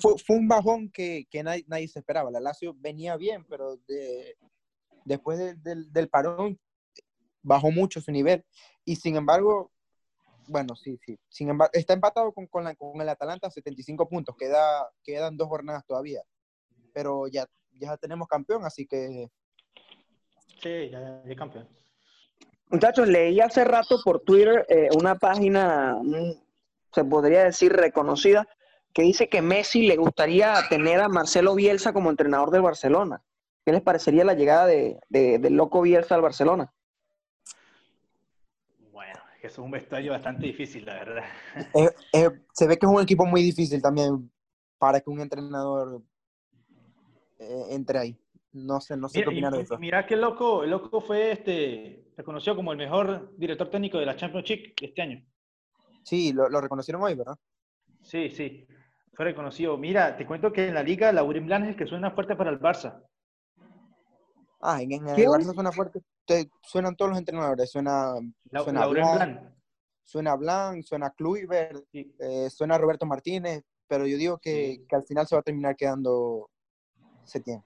fue, 0.00 0.36
un 0.36 0.46
bajón 0.46 0.90
que, 0.90 1.26
nadie, 1.42 1.88
se 1.88 1.98
esperaba. 1.98 2.30
La 2.30 2.38
Lazio 2.38 2.72
venía 2.78 3.16
bien, 3.16 3.44
pero 3.48 3.78
después 5.04 5.38
del 5.62 6.08
parón 6.08 6.58
bajó 7.42 7.70
mucho 7.70 8.00
su 8.00 8.12
nivel. 8.12 8.44
Y 8.84 8.96
sin 8.96 9.16
embargo, 9.16 9.70
bueno, 10.46 10.74
sí, 10.76 10.98
sí. 11.04 11.18
Sin 11.28 11.48
embargo, 11.48 11.72
está 11.74 11.94
empatado 11.94 12.32
con, 12.32 12.46
con, 12.46 12.66
el 12.66 13.08
Atalanta 13.08 13.50
75 13.50 14.08
puntos. 14.08 14.36
Queda, 14.36 14.88
quedan 15.02 15.36
dos 15.36 15.48
jornadas 15.48 15.84
todavía. 15.86 16.22
Pero 16.92 17.26
ya, 17.28 17.46
ya 17.72 17.96
tenemos 17.96 18.28
campeón, 18.28 18.64
así 18.64 18.86
que. 18.86 19.28
Sí, 20.62 20.90
ya, 20.90 21.22
ya 21.24 21.36
campeón. 21.36 21.68
Muchachos, 22.70 23.08
leí 23.08 23.40
hace 23.40 23.64
rato 23.64 24.00
por 24.02 24.20
Twitter 24.20 24.64
eh, 24.68 24.88
una 24.96 25.16
página, 25.16 25.98
mm, 26.02 26.32
se 26.94 27.04
podría 27.04 27.44
decir 27.44 27.72
reconocida, 27.72 28.48
que 28.94 29.02
dice 29.02 29.28
que 29.28 29.42
Messi 29.42 29.86
le 29.86 29.96
gustaría 29.96 30.54
tener 30.68 31.00
a 31.00 31.08
Marcelo 31.08 31.54
Bielsa 31.54 31.92
como 31.92 32.10
entrenador 32.10 32.50
del 32.50 32.62
Barcelona. 32.62 33.22
¿Qué 33.64 33.72
les 33.72 33.82
parecería 33.82 34.24
la 34.24 34.34
llegada 34.34 34.66
de, 34.66 34.98
del 35.08 35.54
loco 35.54 35.82
Bielsa 35.82 36.14
al 36.14 36.22
Barcelona? 36.22 36.72
Bueno, 38.90 39.20
es 39.40 39.56
un 39.58 39.70
vestuario 39.70 40.12
bastante 40.12 40.46
difícil, 40.46 40.84
la 40.84 40.94
verdad. 40.94 41.24
Eh, 41.74 41.90
eh, 42.12 42.30
se 42.52 42.66
ve 42.66 42.76
que 42.76 42.86
es 42.86 42.92
un 42.92 43.00
equipo 43.00 43.24
muy 43.24 43.42
difícil 43.42 43.80
también 43.80 44.30
para 44.78 45.00
que 45.00 45.10
un 45.10 45.20
entrenador 45.20 46.02
entre 47.70 47.98
ahí. 47.98 48.18
No 48.52 48.80
sé, 48.80 48.96
no 48.96 49.08
sé 49.08 49.18
mira, 49.18 49.24
qué 49.24 49.34
opinar 49.34 49.52
de 49.52 49.60
eso. 49.62 49.78
Mira 49.78 50.06
que 50.06 50.16
loco, 50.16 50.62
el 50.62 50.70
loco 50.70 51.00
fue 51.00 51.32
este, 51.32 52.04
reconoció 52.16 52.54
como 52.54 52.72
el 52.72 52.78
mejor 52.78 53.32
director 53.36 53.70
técnico 53.70 53.98
de 53.98 54.06
la 54.06 54.16
Championship 54.16 54.74
este 54.80 55.02
año. 55.02 55.24
Sí, 56.02 56.32
lo, 56.32 56.48
reconocieron 56.60 57.02
hoy, 57.02 57.14
¿verdad? 57.14 57.38
Sí, 58.02 58.28
sí, 58.28 58.66
fue 59.14 59.26
reconocido. 59.26 59.78
Mira, 59.78 60.16
te 60.16 60.26
cuento 60.26 60.52
que 60.52 60.68
en 60.68 60.74
la 60.74 60.82
liga 60.82 61.12
Laurín 61.12 61.46
Blanc 61.46 61.64
es 61.64 61.70
el 61.70 61.76
que 61.76 61.86
suena 61.86 62.10
fuerte 62.10 62.36
para 62.36 62.50
el 62.50 62.60
Barça. 62.60 63.02
Ah, 64.64 64.80
en, 64.80 64.92
el 64.92 65.00
Barça 65.00 65.54
suena 65.54 65.72
fuerte, 65.72 66.00
suenan 66.62 66.94
todos 66.94 67.10
los 67.10 67.18
entrenadores, 67.18 67.68
suena, 67.68 68.14
suena 68.62 68.86
Blanc, 68.86 69.40
suena 70.04 70.36
Blanc, 70.36 70.84
suena 70.84 71.10
Kluivert, 71.10 71.84
eh, 71.92 72.48
suena 72.48 72.78
Roberto 72.78 73.04
Martínez, 73.04 73.64
pero 73.88 74.06
yo 74.06 74.16
digo 74.16 74.38
que, 74.38 74.84
que, 74.88 74.96
al 74.96 75.02
final 75.02 75.26
se 75.26 75.34
va 75.34 75.40
a 75.40 75.42
terminar 75.42 75.74
quedando 75.74 76.48
Setién 77.24 77.62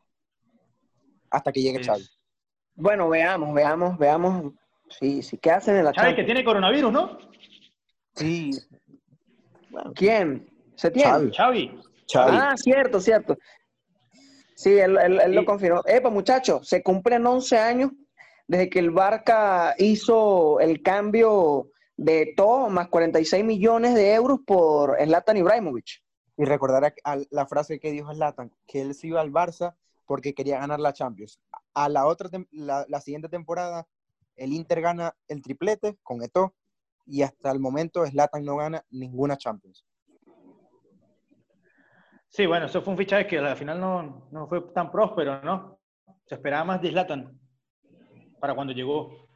hasta 1.30 1.52
que 1.52 1.60
llegue 1.60 1.84
Xavi. 1.84 2.04
Bueno, 2.74 3.08
veamos, 3.08 3.54
veamos, 3.54 3.98
veamos 3.98 4.52
si, 4.88 5.22
si 5.22 5.38
qué 5.38 5.50
hacen 5.50 5.76
en 5.76 5.84
la 5.84 5.92
Xavi 5.92 6.14
que 6.14 6.24
tiene 6.24 6.44
coronavirus, 6.44 6.92
¿no? 6.92 7.18
Sí. 8.14 8.50
¿Quién? 9.94 10.48
¿Se 10.76 10.90
tiene? 10.90 11.30
Xavi. 11.30 11.80
Ah, 12.14 12.54
cierto, 12.56 13.00
cierto. 13.00 13.36
Sí, 14.56 14.70
él, 14.78 14.96
él, 14.96 15.34
lo 15.34 15.44
confirmó. 15.44 15.82
Epa, 15.84 16.08
muchachos, 16.08 16.66
se 16.66 16.82
cumplen 16.82 17.26
11 17.26 17.58
años 17.58 17.90
desde 18.48 18.70
que 18.70 18.78
el 18.78 18.90
Barca 18.90 19.74
hizo 19.76 20.60
el 20.60 20.82
cambio 20.82 21.70
de 21.98 22.32
todo, 22.34 22.70
más 22.70 22.88
46 22.88 23.44
millones 23.44 23.94
de 23.94 24.14
euros 24.14 24.40
por 24.46 24.96
Zlatan 24.98 25.36
Ibrahimovic. 25.36 26.02
Y 26.38 26.44
recordar 26.46 26.94
la 27.30 27.46
frase 27.46 27.78
que 27.78 27.92
dijo 27.92 28.14
Zlatan, 28.14 28.50
que 28.66 28.80
él 28.80 28.94
se 28.94 29.08
iba 29.08 29.20
al 29.20 29.30
Barça 29.30 29.76
porque 30.06 30.34
quería 30.34 30.58
ganar 30.58 30.80
la 30.80 30.94
Champions. 30.94 31.38
A 31.74 31.90
la, 31.90 32.06
otra, 32.06 32.30
la, 32.50 32.86
la 32.88 33.00
siguiente 33.02 33.28
temporada, 33.28 33.86
el 34.36 34.54
Inter 34.54 34.80
gana 34.80 35.14
el 35.28 35.42
triplete 35.42 35.98
con 36.02 36.22
Eto 36.22 36.54
y 37.04 37.22
hasta 37.22 37.50
el 37.50 37.60
momento 37.60 38.06
Zlatan 38.06 38.44
no 38.44 38.56
gana 38.56 38.86
ninguna 38.90 39.36
Champions. 39.36 39.84
Sí, 42.28 42.46
bueno, 42.46 42.66
eso 42.66 42.82
fue 42.82 42.92
un 42.92 42.98
fichaje 42.98 43.26
que 43.26 43.38
al 43.38 43.56
final 43.56 43.80
no, 43.80 44.28
no 44.30 44.46
fue 44.46 44.60
tan 44.74 44.90
próspero, 44.90 45.42
¿no? 45.42 45.78
Se 46.26 46.34
esperaba 46.34 46.64
más 46.64 46.82
de 46.82 46.90
Zlatan 46.90 47.38
para 48.40 48.54
cuando 48.54 48.72
llegó. 48.72 49.28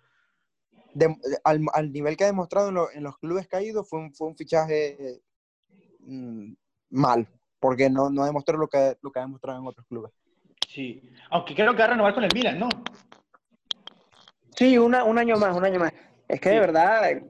al, 1.44 1.60
al, 1.72 1.92
nivel 1.92 2.16
que 2.16 2.24
ha 2.24 2.28
demostrado 2.28 2.90
en, 2.92 3.02
los 3.02 3.18
clubes 3.18 3.48
caídos, 3.48 3.88
fue 3.88 4.00
un, 4.00 4.14
fue 4.14 4.28
un 4.28 4.36
fichaje 4.36 5.20
mm, 6.00 6.52
mal, 6.90 7.26
porque 7.58 7.88
no, 7.88 8.10
no 8.10 8.24
demostró 8.24 8.58
lo 8.58 8.68
que, 8.68 8.96
lo 9.02 9.10
que 9.10 9.18
ha 9.18 9.22
demostrado 9.22 9.60
en 9.60 9.66
otros 9.66 9.86
clubes. 9.86 10.12
Sí, 10.68 11.02
aunque 11.30 11.54
creo 11.54 11.72
que 11.72 11.78
va 11.78 11.84
a 11.84 11.88
renovar 11.88 12.14
con 12.14 12.24
el 12.24 12.34
Milan, 12.34 12.58
¿no? 12.58 12.68
Sí, 14.54 14.78
una, 14.78 15.04
un 15.04 15.18
año 15.18 15.36
más, 15.36 15.56
un 15.56 15.64
año 15.64 15.80
más. 15.80 15.92
Es 16.28 16.40
que 16.40 16.50
de 16.50 16.60
verdad 16.60 17.22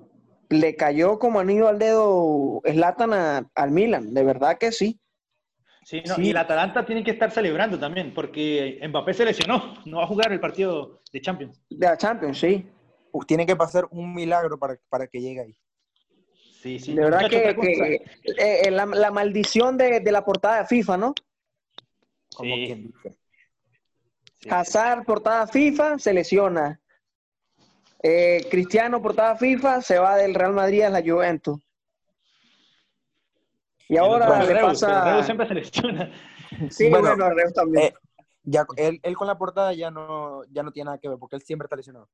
le 0.50 0.74
cayó 0.74 1.18
como 1.18 1.40
anillo 1.40 1.68
al 1.68 1.78
dedo 1.78 2.60
Slatan 2.64 3.48
al 3.54 3.70
Milan, 3.70 4.12
de 4.12 4.24
verdad 4.24 4.58
que 4.58 4.72
sí. 4.72 4.99
Sí, 5.90 6.00
no, 6.06 6.14
y 6.22 6.30
el 6.30 6.36
Atalanta 6.36 6.86
tiene 6.86 7.02
que 7.02 7.10
estar 7.10 7.32
celebrando 7.32 7.76
también, 7.76 8.14
porque 8.14 8.78
Mbappé 8.88 9.12
se 9.12 9.24
lesionó, 9.24 9.74
no 9.86 9.96
va 9.96 10.04
a 10.04 10.06
jugar 10.06 10.30
el 10.30 10.38
partido 10.38 11.02
de 11.12 11.20
Champions. 11.20 11.60
De 11.68 11.84
la 11.84 11.98
Champions, 11.98 12.38
sí. 12.38 12.64
tiene 13.26 13.44
que 13.44 13.56
pasar 13.56 13.88
un 13.90 14.14
milagro 14.14 14.56
para, 14.56 14.78
para 14.88 15.08
que 15.08 15.20
llegue 15.20 15.40
ahí. 15.40 15.56
Sí, 16.62 16.78
sí. 16.78 16.94
De 16.94 17.02
verdad 17.02 17.28
que, 17.28 18.04
eh, 18.38 18.70
la, 18.70 18.86
la, 18.86 19.10
maldición 19.10 19.76
de, 19.76 19.98
de, 19.98 20.12
la 20.12 20.24
portada 20.24 20.60
de 20.60 20.66
FIFA, 20.66 20.96
¿no? 20.96 21.12
Como 22.36 22.54
quien 22.54 22.84
dice. 22.84 23.16
Hazard, 24.48 25.04
portada 25.04 25.48
FIFA, 25.48 25.98
se 25.98 26.14
lesiona. 26.14 26.80
Eh, 28.00 28.46
Cristiano, 28.48 29.02
portada 29.02 29.34
FIFA, 29.34 29.82
se 29.82 29.98
va 29.98 30.16
del 30.16 30.36
Real 30.36 30.52
Madrid 30.52 30.82
a 30.82 30.90
la 30.90 31.02
Juventus. 31.02 31.58
Y 33.90 33.96
ahora 33.96 34.44
le 34.44 34.60
pasa... 34.60 35.22
siempre 35.24 35.48
se 35.48 35.54
lesiona. 35.54 36.10
Sí, 36.68 36.90
bueno, 36.90 37.16
bueno 37.16 37.52
también. 37.54 37.86
Eh, 37.86 37.94
ya, 38.42 38.66
él, 38.76 38.98
él, 39.02 39.16
con 39.16 39.26
la 39.28 39.38
portada 39.38 39.72
ya 39.72 39.90
no, 39.90 40.42
ya 40.50 40.62
no 40.64 40.72
tiene 40.72 40.86
nada 40.86 40.98
que 40.98 41.08
ver, 41.08 41.16
porque 41.16 41.36
él 41.36 41.42
siempre 41.42 41.66
está 41.66 41.76
lesionado. 41.76 42.08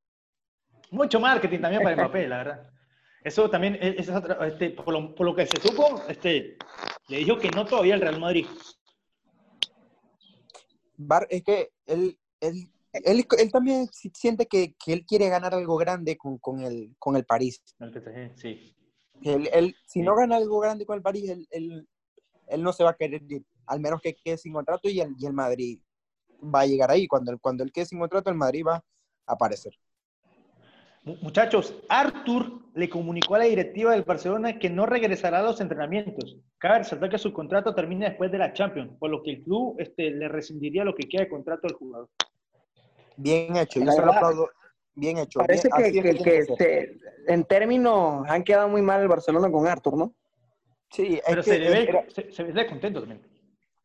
Mucho 0.90 1.18
marketing 1.18 1.60
también 1.60 1.82
para 1.82 1.96
Mbappé, 1.96 2.28
la 2.28 2.36
verdad. 2.36 2.70
Eso 3.24 3.50
también 3.50 3.78
es, 3.80 4.08
este, 4.08 4.70
por, 4.70 4.92
lo, 4.92 5.14
por, 5.14 5.26
lo, 5.26 5.34
que 5.34 5.46
se 5.46 5.60
supo, 5.60 6.02
este, 6.06 6.58
le 7.08 7.16
dijo 7.18 7.38
que 7.38 7.50
no 7.50 7.64
todavía 7.64 7.94
el 7.94 8.00
Real 8.02 8.20
Madrid. 8.20 8.46
Bar, 10.96 11.26
es 11.30 11.42
que 11.42 11.70
él, 11.86 12.18
él, 12.40 12.68
él, 12.92 13.52
también 13.52 13.88
siente 13.88 14.46
que, 14.46 14.74
que, 14.74 14.92
él 14.92 15.04
quiere 15.06 15.28
ganar 15.28 15.54
algo 15.54 15.76
grande 15.76 16.16
con, 16.16 16.38
con, 16.38 16.60
el, 16.60 16.94
con 16.98 17.16
el 17.16 17.24
París. 17.24 17.62
El 17.80 17.92
PSG, 17.92 18.38
sí. 18.38 18.76
Él, 19.22 19.48
él, 19.52 19.74
si 19.86 20.02
no 20.02 20.14
gana 20.14 20.36
algo 20.36 20.60
grande 20.60 20.86
con 20.86 20.96
el 20.96 21.02
París, 21.02 21.30
él, 21.30 21.46
él, 21.50 21.88
él 22.48 22.62
no 22.62 22.72
se 22.72 22.84
va 22.84 22.90
a 22.90 22.96
querer 22.96 23.22
ir, 23.28 23.44
al 23.66 23.80
menos 23.80 24.00
que 24.00 24.14
quede 24.14 24.38
sin 24.38 24.52
contrato 24.52 24.88
y 24.88 25.00
el, 25.00 25.14
y 25.18 25.26
el 25.26 25.32
Madrid 25.32 25.80
va 26.42 26.60
a 26.60 26.66
llegar 26.66 26.90
ahí. 26.90 27.06
Cuando, 27.06 27.36
cuando 27.38 27.64
él 27.64 27.72
quede 27.72 27.86
sin 27.86 27.98
contrato, 27.98 28.30
el 28.30 28.36
Madrid 28.36 28.64
va 28.66 28.76
a 28.76 29.32
aparecer. 29.32 29.72
Muchachos, 31.22 31.72
Arthur 31.88 32.62
le 32.74 32.90
comunicó 32.90 33.36
a 33.36 33.38
la 33.38 33.44
directiva 33.44 33.92
del 33.92 34.02
Barcelona 34.02 34.58
que 34.58 34.68
no 34.68 34.86
regresará 34.86 35.38
a 35.38 35.42
los 35.42 35.60
entrenamientos. 35.60 36.36
Cabe 36.58 36.78
resaltar 36.78 37.10
que 37.10 37.18
su 37.18 37.32
contrato 37.32 37.74
termina 37.76 38.08
después 38.08 38.32
de 38.32 38.38
la 38.38 38.52
Champions, 38.52 38.92
por 38.98 39.10
lo 39.10 39.22
que 39.22 39.30
el 39.30 39.42
club 39.44 39.76
este, 39.78 40.10
le 40.10 40.26
rescindiría 40.26 40.84
lo 40.84 40.96
que 40.96 41.08
queda 41.08 41.22
de 41.22 41.28
contrato 41.28 41.68
al 41.68 41.74
jugador. 41.74 42.08
Bien 43.16 43.56
hecho, 43.56 43.78
yo 43.78 43.92
se 43.92 44.02
lo 44.02 44.12
aplaudo. 44.12 44.50
Bien 44.96 45.18
hecho. 45.18 45.38
Parece 45.40 45.68
bien, 45.76 45.92
que, 45.92 46.14
que, 46.14 46.22
que 46.22 46.38
este, 46.38 46.98
en 47.28 47.44
términos 47.44 48.24
han 48.28 48.42
quedado 48.42 48.68
muy 48.68 48.80
mal 48.82 49.02
el 49.02 49.08
Barcelona 49.08 49.50
con 49.50 49.66
Arthur, 49.66 49.96
¿no? 49.96 50.14
Sí, 50.90 51.20
Pero 51.26 51.42
se, 51.42 51.50
que 51.52 51.58
le 51.58 51.70
ve, 51.70 51.82
era, 51.82 52.10
se, 52.10 52.32
se 52.32 52.42
ve 52.44 52.66
contento 52.66 53.00
también. 53.00 53.20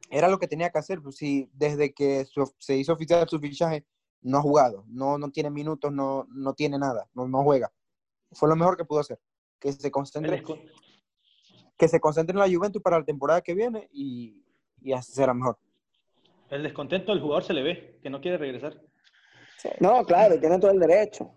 era 0.10 0.30
lo 0.30 0.39
que 0.39 0.47
tenía 0.47 0.69
que 0.69 0.80
hacer. 0.80 1.02
Pues 1.02 1.17
sí, 1.17 1.50
desde 1.54 1.93
que 1.93 2.24
su- 2.26 2.54
se 2.60 2.78
hizo 2.78 2.93
oficial 2.93 3.28
su 3.28 3.39
fichaje, 3.39 3.86
no 4.21 4.38
ha 4.38 4.41
jugado, 4.41 4.86
no, 4.88 5.17
no 5.17 5.30
tiene 5.32 5.50
minutos, 5.50 5.91
no, 5.91 6.26
no 6.30 6.54
tiene 6.54 6.78
nada, 6.80 7.10
no, 7.13 7.28
no 7.28 7.43
juega. 7.43 7.71
Fue 8.32 8.47
lo 8.47 8.56
mejor 8.56 8.78
que 8.78 8.86
pudo 8.86 9.00
hacer. 9.02 9.19
Que 9.60 9.74
se 9.74 9.91
concentre, 9.91 10.41
que 11.78 11.88
se 11.88 12.00
concentre 12.00 12.34
en 12.34 12.39
la 12.39 12.56
Juventus 12.56 12.82
para 12.82 13.00
la 13.00 13.06
temporada 13.06 13.41
que 13.41 13.54
viene 13.54 13.89
y, 13.91 14.45
y 14.82 14.93
así 14.93 15.12
será 15.12 15.34
mejor. 15.34 15.58
el 16.50 16.63
descontento 16.63 17.12
del 17.12 17.21
jugador 17.21 17.43
se 17.43 17.54
le 17.54 17.63
ve, 17.63 18.00
que 18.02 18.10
no 18.10 18.21
quiere 18.21 18.38
regresar. 18.38 18.80
No, 19.80 20.04
claro, 20.06 20.39
tiene 20.39 20.60
todo 20.60 20.71
el 20.71 20.80
derecho. 20.80 21.32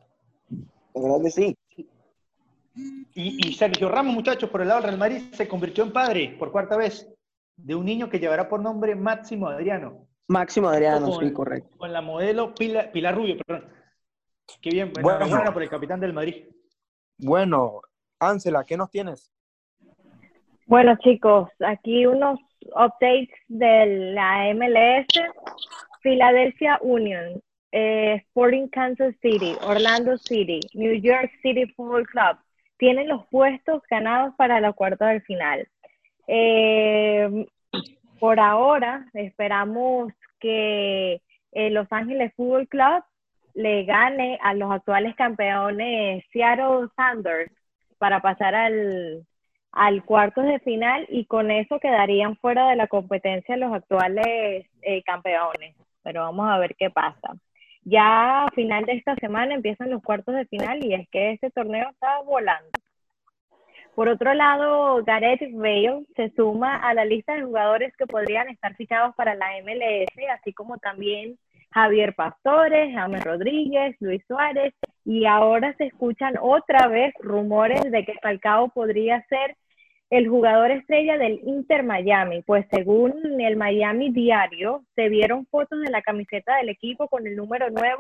La 0.95 1.03
verdad 1.03 1.23
que 1.25 1.31
sí. 1.31 1.57
Y, 3.15 3.49
y 3.49 3.53
Sergio 3.55 3.89
Ramos, 3.89 4.15
muchachos, 4.15 4.51
por 4.51 4.61
el 4.63 4.69
lado 4.69 4.81
del 4.81 4.89
Real 4.89 4.99
Madrid, 4.99 5.23
se 5.33 5.47
convirtió 5.47 5.85
en 5.85 5.93
padre 5.93 6.35
por 6.39 6.51
cuarta 6.51 6.77
vez 6.77 7.09
de 7.57 7.75
un 7.75 7.85
niño 7.85 8.09
que 8.11 8.19
llevará 8.19 8.49
por 8.49 8.61
nombre 8.61 8.97
Máximo 8.97 9.47
Adriano, 9.49 10.09
Máximo 10.27 10.69
Adriano, 10.69 11.09
Con- 11.11 11.25
sí, 11.25 11.33
correcto. 11.33 11.77
con 11.77 11.93
la 11.93 12.01
modelo 12.01 12.53
Pilar, 12.55 12.91
Pilar 12.91 13.15
Rubio, 13.15 13.37
perdón. 13.47 13.69
Qué 14.61 14.71
bien, 14.71 14.93
Bueno. 14.93 15.11
enhorabuena 15.11 15.53
por 15.53 15.63
el 15.63 15.69
capitán 15.71 16.01
del 16.01 16.13
Madrid. 16.13 16.47
Bueno, 17.19 17.81
Ángela, 18.19 18.65
¿qué 18.65 18.77
nos 18.77 18.91
tienes? 18.91 19.31
Bueno, 20.67 20.97
chicos, 21.01 21.49
aquí 21.65 22.07
unos 22.07 22.41
updates 22.75 23.29
de 23.49 23.87
la 24.15 24.49
MLS. 24.55 25.07
Philadelphia 26.03 26.79
Union, 26.83 27.41
eh, 27.77 28.23
Sporting 28.29 28.69
Kansas 28.69 29.17
City, 29.21 29.57
Orlando 29.63 30.17
City, 30.17 30.61
New 30.75 30.95
York 30.95 31.33
City 31.43 31.67
Football 31.75 32.07
Club 32.07 32.37
tienen 32.79 33.09
los 33.09 33.27
puestos 33.27 33.83
ganados 33.91 34.33
para 34.37 34.61
la 34.61 34.73
cuarta 34.73 35.09
del 35.09 35.23
final. 35.23 35.67
Eh, 36.29 37.47
por 38.21 38.39
ahora 38.39 39.07
esperamos 39.13 40.13
que 40.39 41.21
eh, 41.51 41.71
Los 41.71 41.89
Ángeles 41.91 42.33
Football 42.37 42.69
Club 42.69 43.03
le 43.55 43.85
gane 43.85 44.39
a 44.41 44.55
los 44.55 44.71
actuales 44.71 45.17
campeones 45.17 46.25
Seattle 46.33 46.87
Sanders 46.95 47.51
para 47.99 48.21
pasar 48.21 48.55
al, 48.55 49.27
al 49.73 50.05
cuartos 50.05 50.45
de 50.45 50.61
final 50.61 51.07
y 51.09 51.25
con 51.25 51.51
eso 51.51 51.81
quedarían 51.81 52.37
fuera 52.37 52.71
de 52.71 52.77
la 52.77 52.87
competencia 52.87 53.57
los 53.57 53.75
actuales 53.75 54.65
eh, 54.83 55.03
campeones. 55.03 55.75
Pero 56.05 56.21
vamos 56.21 56.49
a 56.49 56.59
ver 56.59 56.77
qué 56.77 56.89
pasa. 56.89 57.35
Ya 57.85 58.45
a 58.45 58.51
final 58.51 58.85
de 58.85 58.95
esta 58.95 59.15
semana 59.17 59.55
empiezan 59.55 59.91
los 59.91 60.03
cuartos 60.03 60.35
de 60.35 60.47
final 60.47 60.83
y 60.83 60.95
es 60.95 61.09
que 61.11 61.33
este 61.33 61.51
torneo 61.51 61.91
está 61.91 62.21
volando. 62.23 62.71
Por 63.95 64.09
otro 64.09 64.35
lado, 64.35 65.05
Gareth 65.05 65.53
Bale 65.53 66.05
se 66.17 66.31
suma 66.31 66.77
a 66.77 66.95
la 66.95 67.05
lista 67.05 67.35
de 67.35 67.43
jugadores 67.43 67.95
que 67.97 68.07
podrían 68.07 68.49
estar 68.49 68.75
fichados 68.75 69.15
para 69.15 69.35
la 69.35 69.53
MLS, 69.63 70.09
así 70.33 70.53
como 70.53 70.79
también 70.79 71.39
Javier 71.71 72.15
Pastores, 72.15 72.93
James 72.93 73.23
Rodríguez, 73.23 73.97
Luis 74.01 74.25
Suárez, 74.27 74.75
y 75.05 75.27
ahora 75.27 75.75
se 75.77 75.87
escuchan 75.87 76.35
otra 76.41 76.89
vez 76.89 77.15
rumores 77.21 77.83
de 77.91 78.05
que 78.05 78.15
Falcao 78.23 78.69
podría 78.69 79.25
ser 79.29 79.57
el 80.17 80.29
jugador 80.29 80.71
estrella 80.71 81.19
del 81.19 81.41
Inter 81.45 81.83
Miami, 81.83 82.43
pues 82.43 82.67
según 82.71 83.41
el 83.41 83.57
Miami 83.57 84.11
Diario, 84.11 84.85
se 84.95 85.09
vieron 85.09 85.47
fotos 85.47 85.81
de 85.81 85.91
la 85.91 86.03
camiseta 86.03 86.57
del 86.57 86.69
equipo 86.69 87.09
con 87.09 87.27
el 87.27 87.35
número 87.35 87.67
9, 87.71 87.97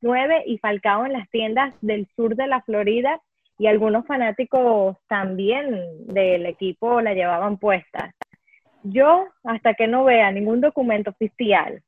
9 0.00 0.44
y 0.46 0.58
Falcao 0.58 1.04
en 1.04 1.12
las 1.12 1.28
tiendas 1.30 1.74
del 1.82 2.08
sur 2.16 2.36
de 2.36 2.46
la 2.46 2.62
Florida 2.62 3.20
y 3.58 3.66
algunos 3.66 4.06
fanáticos 4.06 4.96
también 5.08 6.06
del 6.06 6.46
equipo 6.46 7.00
la 7.00 7.12
llevaban 7.12 7.58
puesta. 7.58 8.14
Yo, 8.82 9.26
hasta 9.44 9.74
que 9.74 9.88
no 9.88 10.04
vea 10.04 10.30
ningún 10.30 10.60
documento 10.60 11.10
oficial, 11.10 11.82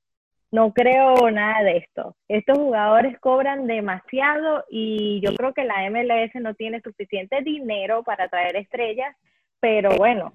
no 0.51 0.73
creo 0.75 1.31
nada 1.31 1.63
de 1.63 1.79
esto. 1.79 2.17
Estos 2.29 2.59
jugadores 2.59 3.19
cobran 3.21 3.67
demasiado 3.67 4.65
y 4.69 5.21
yo 5.25 5.35
creo 5.37 5.55
que 5.55 5.65
la 5.65 5.89
MLS 5.89 6.35
no 6.35 6.55
tiene 6.55 6.81
suficiente 6.81 7.41
dinero 7.43 8.03
para 8.03 8.29
traer 8.29 8.57
estrellas, 8.57 9.17
pero 9.61 9.97
bueno, 9.97 10.33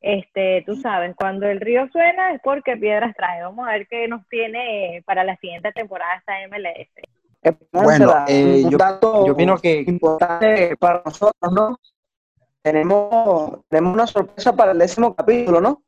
este, 0.00 0.62
tú 0.66 0.74
sabes, 0.76 1.14
cuando 1.14 1.46
el 1.46 1.60
río 1.60 1.88
suena 1.92 2.32
es 2.32 2.40
porque 2.42 2.76
piedras 2.76 3.14
trae. 3.16 3.42
Vamos 3.42 3.68
a 3.68 3.72
ver 3.72 3.86
qué 3.86 4.08
nos 4.08 4.26
tiene 4.28 5.02
para 5.06 5.22
la 5.24 5.36
siguiente 5.36 5.70
temporada 5.72 6.14
esta 6.16 6.40
MLS. 6.48 6.88
Bueno, 7.72 8.24
eh, 8.28 8.62
yo- 8.68 8.78
yo 9.26 9.32
opino 9.32 9.56
que- 9.58 9.84
importante 9.86 10.76
para 10.76 11.02
nosotros, 11.04 11.52
¿no? 11.52 11.78
Tenemos, 12.62 13.60
tenemos 13.68 13.94
una 13.94 14.06
sorpresa 14.06 14.54
para 14.54 14.72
el 14.72 14.78
décimo 14.78 15.14
capítulo, 15.14 15.60
¿no? 15.60 15.82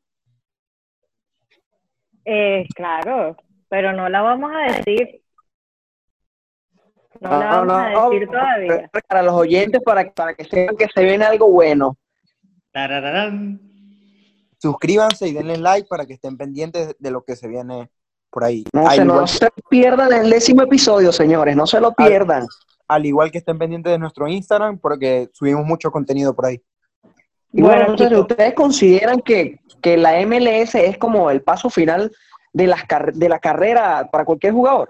Eh, 2.25 2.65
claro, 2.75 3.37
pero 3.69 3.93
no 3.93 4.09
la 4.09 4.21
vamos 4.21 4.51
a 4.53 4.73
decir. 4.73 5.21
No 7.21 7.29
la 7.29 7.37
No, 7.37 7.65
vamos 7.65 7.77
a 7.77 7.87
decir 8.09 8.25
no, 8.25 8.31
todavía. 8.31 8.89
Para 9.07 9.21
los 9.21 9.33
oyentes, 9.35 9.81
para, 9.81 10.11
para 10.11 10.33
que 10.33 10.43
sepan 10.43 10.75
que 10.75 10.87
se 10.93 11.03
viene 11.03 11.23
algo 11.23 11.49
bueno. 11.49 11.95
Tarararán. 12.75 13.61
Suscríbanse 14.61 15.29
y 15.29 15.31
denle 15.33 15.55
like 15.57 15.87
para 15.87 16.05
que 16.05 16.11
estén 16.15 16.35
pendientes 16.35 16.93
de 16.99 17.09
lo 17.09 17.23
que 17.23 17.37
se 17.37 17.47
viene 17.47 17.89
por 18.29 18.43
ahí. 18.43 18.65
No 18.73 18.91
se, 18.91 19.05
no 19.05 19.25
se 19.27 19.47
pierdan 19.69 20.11
el 20.11 20.29
décimo 20.29 20.61
episodio, 20.63 21.13
señores, 21.13 21.55
no 21.55 21.65
se 21.65 21.79
lo 21.79 21.93
pierdan. 21.93 22.45
al 22.89 23.05
igual 23.05 23.31
que 23.31 23.37
estén 23.37 23.57
pendientes 23.57 23.91
de 23.93 23.97
nuestro 23.97 24.27
Instagram 24.27 24.77
porque 24.77 25.29
subimos 25.31 25.65
mucho 25.65 25.89
contenido 25.89 26.35
por 26.35 26.47
ahí. 26.47 26.61
Y 27.53 27.61
bueno, 27.61 27.85
Bueno, 27.85 27.91
entonces. 27.93 28.17
¿ustedes 28.19 28.53
consideran 28.55 29.21
que, 29.21 29.57
que 29.81 29.95
la 29.95 30.19
MLS 30.25 30.75
es 30.75 30.97
como 30.97 31.31
el 31.31 31.41
paso 31.43 31.69
final 31.69 32.11
de, 32.51 32.67
las 32.67 32.83
car- 32.83 33.13
de 33.13 33.29
la 33.29 33.39
carrera 33.39 34.09
para 34.11 34.25
cualquier 34.25 34.51
jugador? 34.51 34.89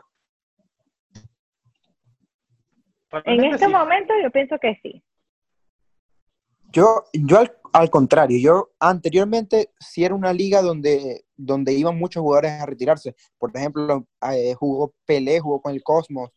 En 3.26 3.44
este 3.46 3.68
sí. 3.68 3.72
momento 3.72 4.12
yo 4.24 4.32
pienso 4.32 4.58
que 4.60 4.80
sí. 4.82 5.04
Yo, 6.74 7.06
yo 7.14 7.40
al, 7.40 7.54
al 7.76 7.90
contrario, 7.90 8.38
yo 8.40 8.70
anteriormente 8.80 9.72
sí 9.80 10.06
era 10.06 10.16
una 10.16 10.32
liga 10.32 10.62
donde, 10.62 11.26
donde 11.36 11.74
iban 11.74 11.98
muchos 11.98 12.22
jugadores 12.22 12.52
a 12.52 12.66
retirarse. 12.66 13.16
Por 13.38 13.52
ejemplo, 13.56 14.08
eh, 14.32 14.54
jugó 14.54 14.94
Pelé, 15.06 15.42
jugó 15.42 15.62
con 15.62 15.74
el 15.74 15.84
Cosmos, 15.84 16.30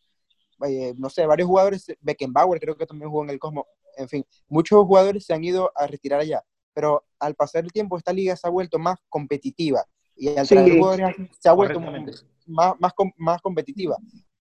eh, 0.67 0.93
no 0.97 1.09
sé, 1.09 1.25
varios 1.25 1.47
jugadores, 1.47 1.85
Beckenbauer 2.01 2.59
creo 2.59 2.75
que 2.75 2.85
también 2.85 3.09
jugó 3.09 3.23
en 3.23 3.29
el 3.29 3.39
Cosmos, 3.39 3.63
en 3.95 4.09
fin, 4.09 4.25
muchos 4.49 4.85
jugadores 4.85 5.25
se 5.25 5.33
han 5.33 5.43
ido 5.43 5.71
a 5.75 5.87
retirar 5.87 6.19
allá. 6.19 6.43
Pero 6.73 7.05
al 7.19 7.35
pasar 7.35 7.63
el 7.63 7.71
tiempo, 7.71 7.97
esta 7.97 8.11
liga 8.11 8.35
se 8.35 8.45
ha 8.45 8.49
vuelto 8.49 8.77
más 8.77 8.97
competitiva 9.07 9.83
y 10.17 10.35
al 10.37 10.45
Sí. 10.45 10.55
traer 10.55 10.77
jugadores 10.77 11.15
se 11.39 11.47
ha 11.49 11.53
vuelto 11.53 11.79
más, 11.79 12.75
más, 12.79 12.93
más 13.17 13.41
competitiva. 13.41 13.95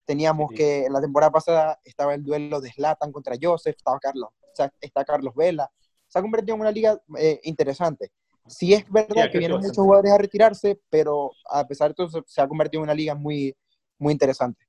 Teníamos 0.04 0.50
Sí. 0.50 0.56
que 0.56 0.88
la 0.90 1.00
temporada 1.00 1.32
pasada 1.32 1.80
estaba 1.84 2.16
el 2.16 2.24
duelo 2.24 2.60
de 2.60 2.72
Zlatan 2.72 3.12
contra 3.12 3.36
Joseph, 3.40 3.76
estaba 3.78 4.00
Carlos, 4.00 4.30
o 4.42 4.56
sea, 4.56 4.72
está 4.82 5.06
Carlos 5.06 5.36
Vela. 5.36 5.70
Se 6.08 6.20
ha 6.20 6.22
convertido 6.22 6.56
en 6.56 6.62
una 6.62 6.72
liga 6.72 6.98
eh, 7.20 7.40
interesante. 7.44 8.10
Sí 8.46 8.74
es 8.74 8.90
verdad 8.90 9.30
que 9.30 9.38
vienen 9.40 9.58
bastante. 9.58 9.68
muchos 9.68 9.84
jugadores 9.86 10.12
a 10.14 10.18
retirarse, 10.18 10.80
pero 10.90 11.32
a 11.50 11.68
pesar 11.68 11.90
de 11.90 11.96
todo 11.96 12.10
se- 12.10 12.24
se 12.26 12.42
ha 12.42 12.48
convertido 12.48 12.80
en 12.82 12.84
una 12.86 12.94
liga 12.94 13.14
muy, 13.14 13.54
muy 14.00 14.14
interesante. 14.14 14.66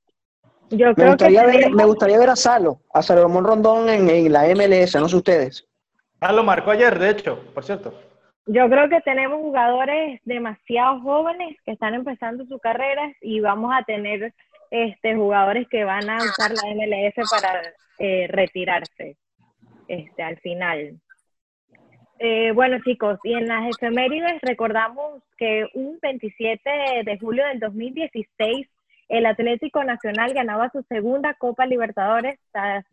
Yo 0.69 0.87
Me 0.87 0.93
creo 0.93 1.05
que 1.05 1.11
gustaría, 1.11 1.43
ver, 1.45 1.55
tenemos- 1.55 1.77
me 1.77 1.85
gustaría 1.85 2.19
ver 2.19 2.29
a 2.29 2.35
Salo, 2.35 2.81
a 2.93 3.01
Salomón 3.01 3.43
Rondón 3.45 3.89
en, 3.89 4.09
en 4.09 4.31
la 4.33 4.47
MLS, 4.49 4.95
no 4.99 5.07
sé 5.09 5.15
ustedes. 5.15 5.65
Ah, 6.19 6.33
lo 6.33 6.43
marcó 6.43 6.71
ayer, 6.71 6.99
de 6.99 7.09
hecho, 7.11 7.39
por 7.53 7.63
cierto. 7.63 7.93
Yo 8.45 8.67
creo 8.69 8.89
que 8.89 8.99
tenemos 9.01 9.39
jugadores 9.39 10.19
demasiado 10.25 10.99
jóvenes 11.01 11.55
que 11.65 11.71
están 11.71 11.93
empezando 11.93 12.45
sus 12.45 12.59
carreras 12.59 13.13
y 13.21 13.39
vamos 13.39 13.71
a 13.73 13.83
tener 13.83 14.33
este 14.71 15.15
jugadores 15.15 15.67
que 15.69 15.83
van 15.85 16.09
a 16.09 16.17
usar 16.23 16.51
la 16.51 16.61
MLS 16.75 17.13
para 17.29 17.61
eh, 17.97 18.27
retirarse 18.27 19.17
este 19.87 20.21
al 20.23 20.37
final. 20.39 20.99
Eh, 22.21 22.51
bueno 22.51 22.79
chicos, 22.83 23.17
y 23.23 23.33
en 23.33 23.47
las 23.47 23.69
efemérides 23.69 24.41
recordamos 24.41 25.23
que 25.37 25.67
un 25.73 25.99
27 26.01 26.69
de 27.05 27.17
julio 27.17 27.47
del 27.47 27.59
2016 27.59 28.67
el 29.07 29.25
Atlético 29.25 29.85
Nacional 29.85 30.33
ganaba 30.33 30.69
su 30.69 30.83
segunda 30.83 31.33
Copa 31.33 31.65
Libertadores 31.65 32.37
tras, 32.51 32.85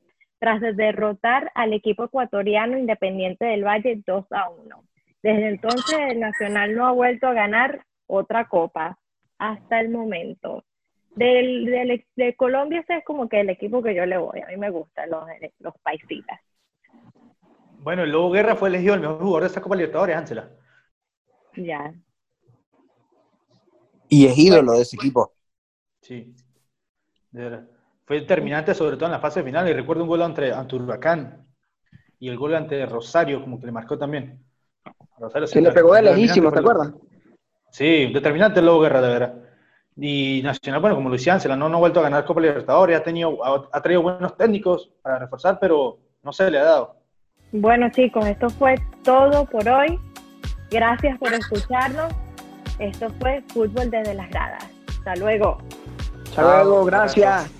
derrotar 0.76 1.50
al 1.56 1.72
equipo 1.72 2.04
ecuatoriano 2.04 2.78
Independiente 2.78 3.46
del 3.46 3.64
Valle 3.64 4.00
2 4.06 4.26
a 4.30 4.48
1. 4.48 4.84
Desde 5.24 5.48
entonces 5.48 5.98
el 6.08 6.20
Nacional 6.20 6.76
no 6.76 6.86
ha 6.86 6.92
vuelto 6.92 7.26
a 7.26 7.34
ganar 7.34 7.84
otra 8.06 8.46
copa 8.46 8.96
hasta 9.38 9.80
el 9.80 9.88
momento. 9.88 10.64
Del, 11.16 11.64
del, 11.64 12.04
de 12.14 12.34
Colombia 12.34 12.80
ese 12.80 12.98
es 12.98 13.04
como 13.04 13.28
que 13.28 13.40
el 13.40 13.50
equipo 13.50 13.82
que 13.82 13.94
yo 13.94 14.06
le 14.06 14.18
voy. 14.18 14.40
A 14.40 14.46
mí 14.48 14.56
me 14.56 14.70
gustan 14.70 15.10
los, 15.10 15.24
los 15.58 15.74
paisitas. 15.82 16.40
Bueno, 17.86 18.02
el 18.02 18.10
Lobo 18.10 18.32
Guerra 18.32 18.56
fue 18.56 18.68
elegido 18.68 18.94
el 18.94 19.00
mejor 19.00 19.18
jugador 19.18 19.42
de 19.42 19.46
esta 19.46 19.60
Copa 19.60 19.76
Libertadores, 19.76 20.16
Ángela. 20.16 20.50
Ya. 21.54 21.94
Y 24.08 24.26
es 24.26 24.36
ídolo 24.36 24.72
de 24.72 24.80
ese 24.80 24.96
equipo. 24.96 25.32
Sí. 26.02 26.34
Fue 28.04 28.22
determinante, 28.22 28.74
sobre 28.74 28.96
todo 28.96 29.06
en 29.06 29.12
la 29.12 29.20
fase 29.20 29.40
final. 29.44 29.68
Y 29.68 29.72
recuerdo 29.72 30.02
un 30.02 30.08
gol 30.08 30.22
ante, 30.22 30.52
ante 30.52 30.74
Huracán 30.74 31.46
y 32.18 32.28
el 32.28 32.36
gol 32.36 32.56
ante 32.56 32.84
Rosario, 32.86 33.40
como 33.40 33.60
que 33.60 33.66
le 33.66 33.72
marcó 33.72 33.96
también. 33.96 34.44
Rosario 35.16 35.46
se 35.46 35.60
le 35.60 35.70
pegó 35.70 35.94
de 35.94 36.02
lejísimo, 36.02 36.50
¿te 36.50 36.58
acuerdas? 36.58 36.92
Sí, 37.70 38.12
determinante 38.12 38.58
el 38.58 38.66
Lobo 38.66 38.80
Guerra, 38.80 39.00
de 39.00 39.08
verdad. 39.08 39.34
Y 39.94 40.40
Nacional, 40.42 40.80
bueno, 40.80 40.96
como 40.96 41.08
Luis 41.08 41.28
Ángela, 41.28 41.54
no, 41.54 41.68
no 41.68 41.76
ha 41.76 41.80
vuelto 41.80 42.00
a 42.00 42.02
ganar 42.02 42.24
Copa 42.24 42.40
Libertadores, 42.40 42.98
ha, 42.98 43.04
tenido, 43.04 43.38
ha, 43.44 43.80
traído 43.80 44.02
buenos 44.02 44.36
técnicos 44.36 44.90
para 45.00 45.20
reforzar, 45.20 45.60
pero 45.60 46.00
no 46.24 46.32
se 46.32 46.50
le 46.50 46.58
ha 46.58 46.64
dado. 46.64 47.05
Bueno, 47.52 47.88
chicos, 47.90 48.26
esto 48.26 48.50
fue 48.50 48.74
todo 49.02 49.44
por 49.46 49.68
hoy. 49.68 49.98
Gracias 50.70 51.18
por 51.18 51.32
escucharnos. 51.32 52.12
Esto 52.78 53.08
fue 53.20 53.42
Fútbol 53.52 53.90
desde 53.90 54.14
las 54.14 54.28
gradas. 54.30 54.66
Hasta 54.88 55.16
luego. 55.16 55.58
Hasta 56.24 56.42
luego, 56.42 56.84
gracias. 56.84 57.50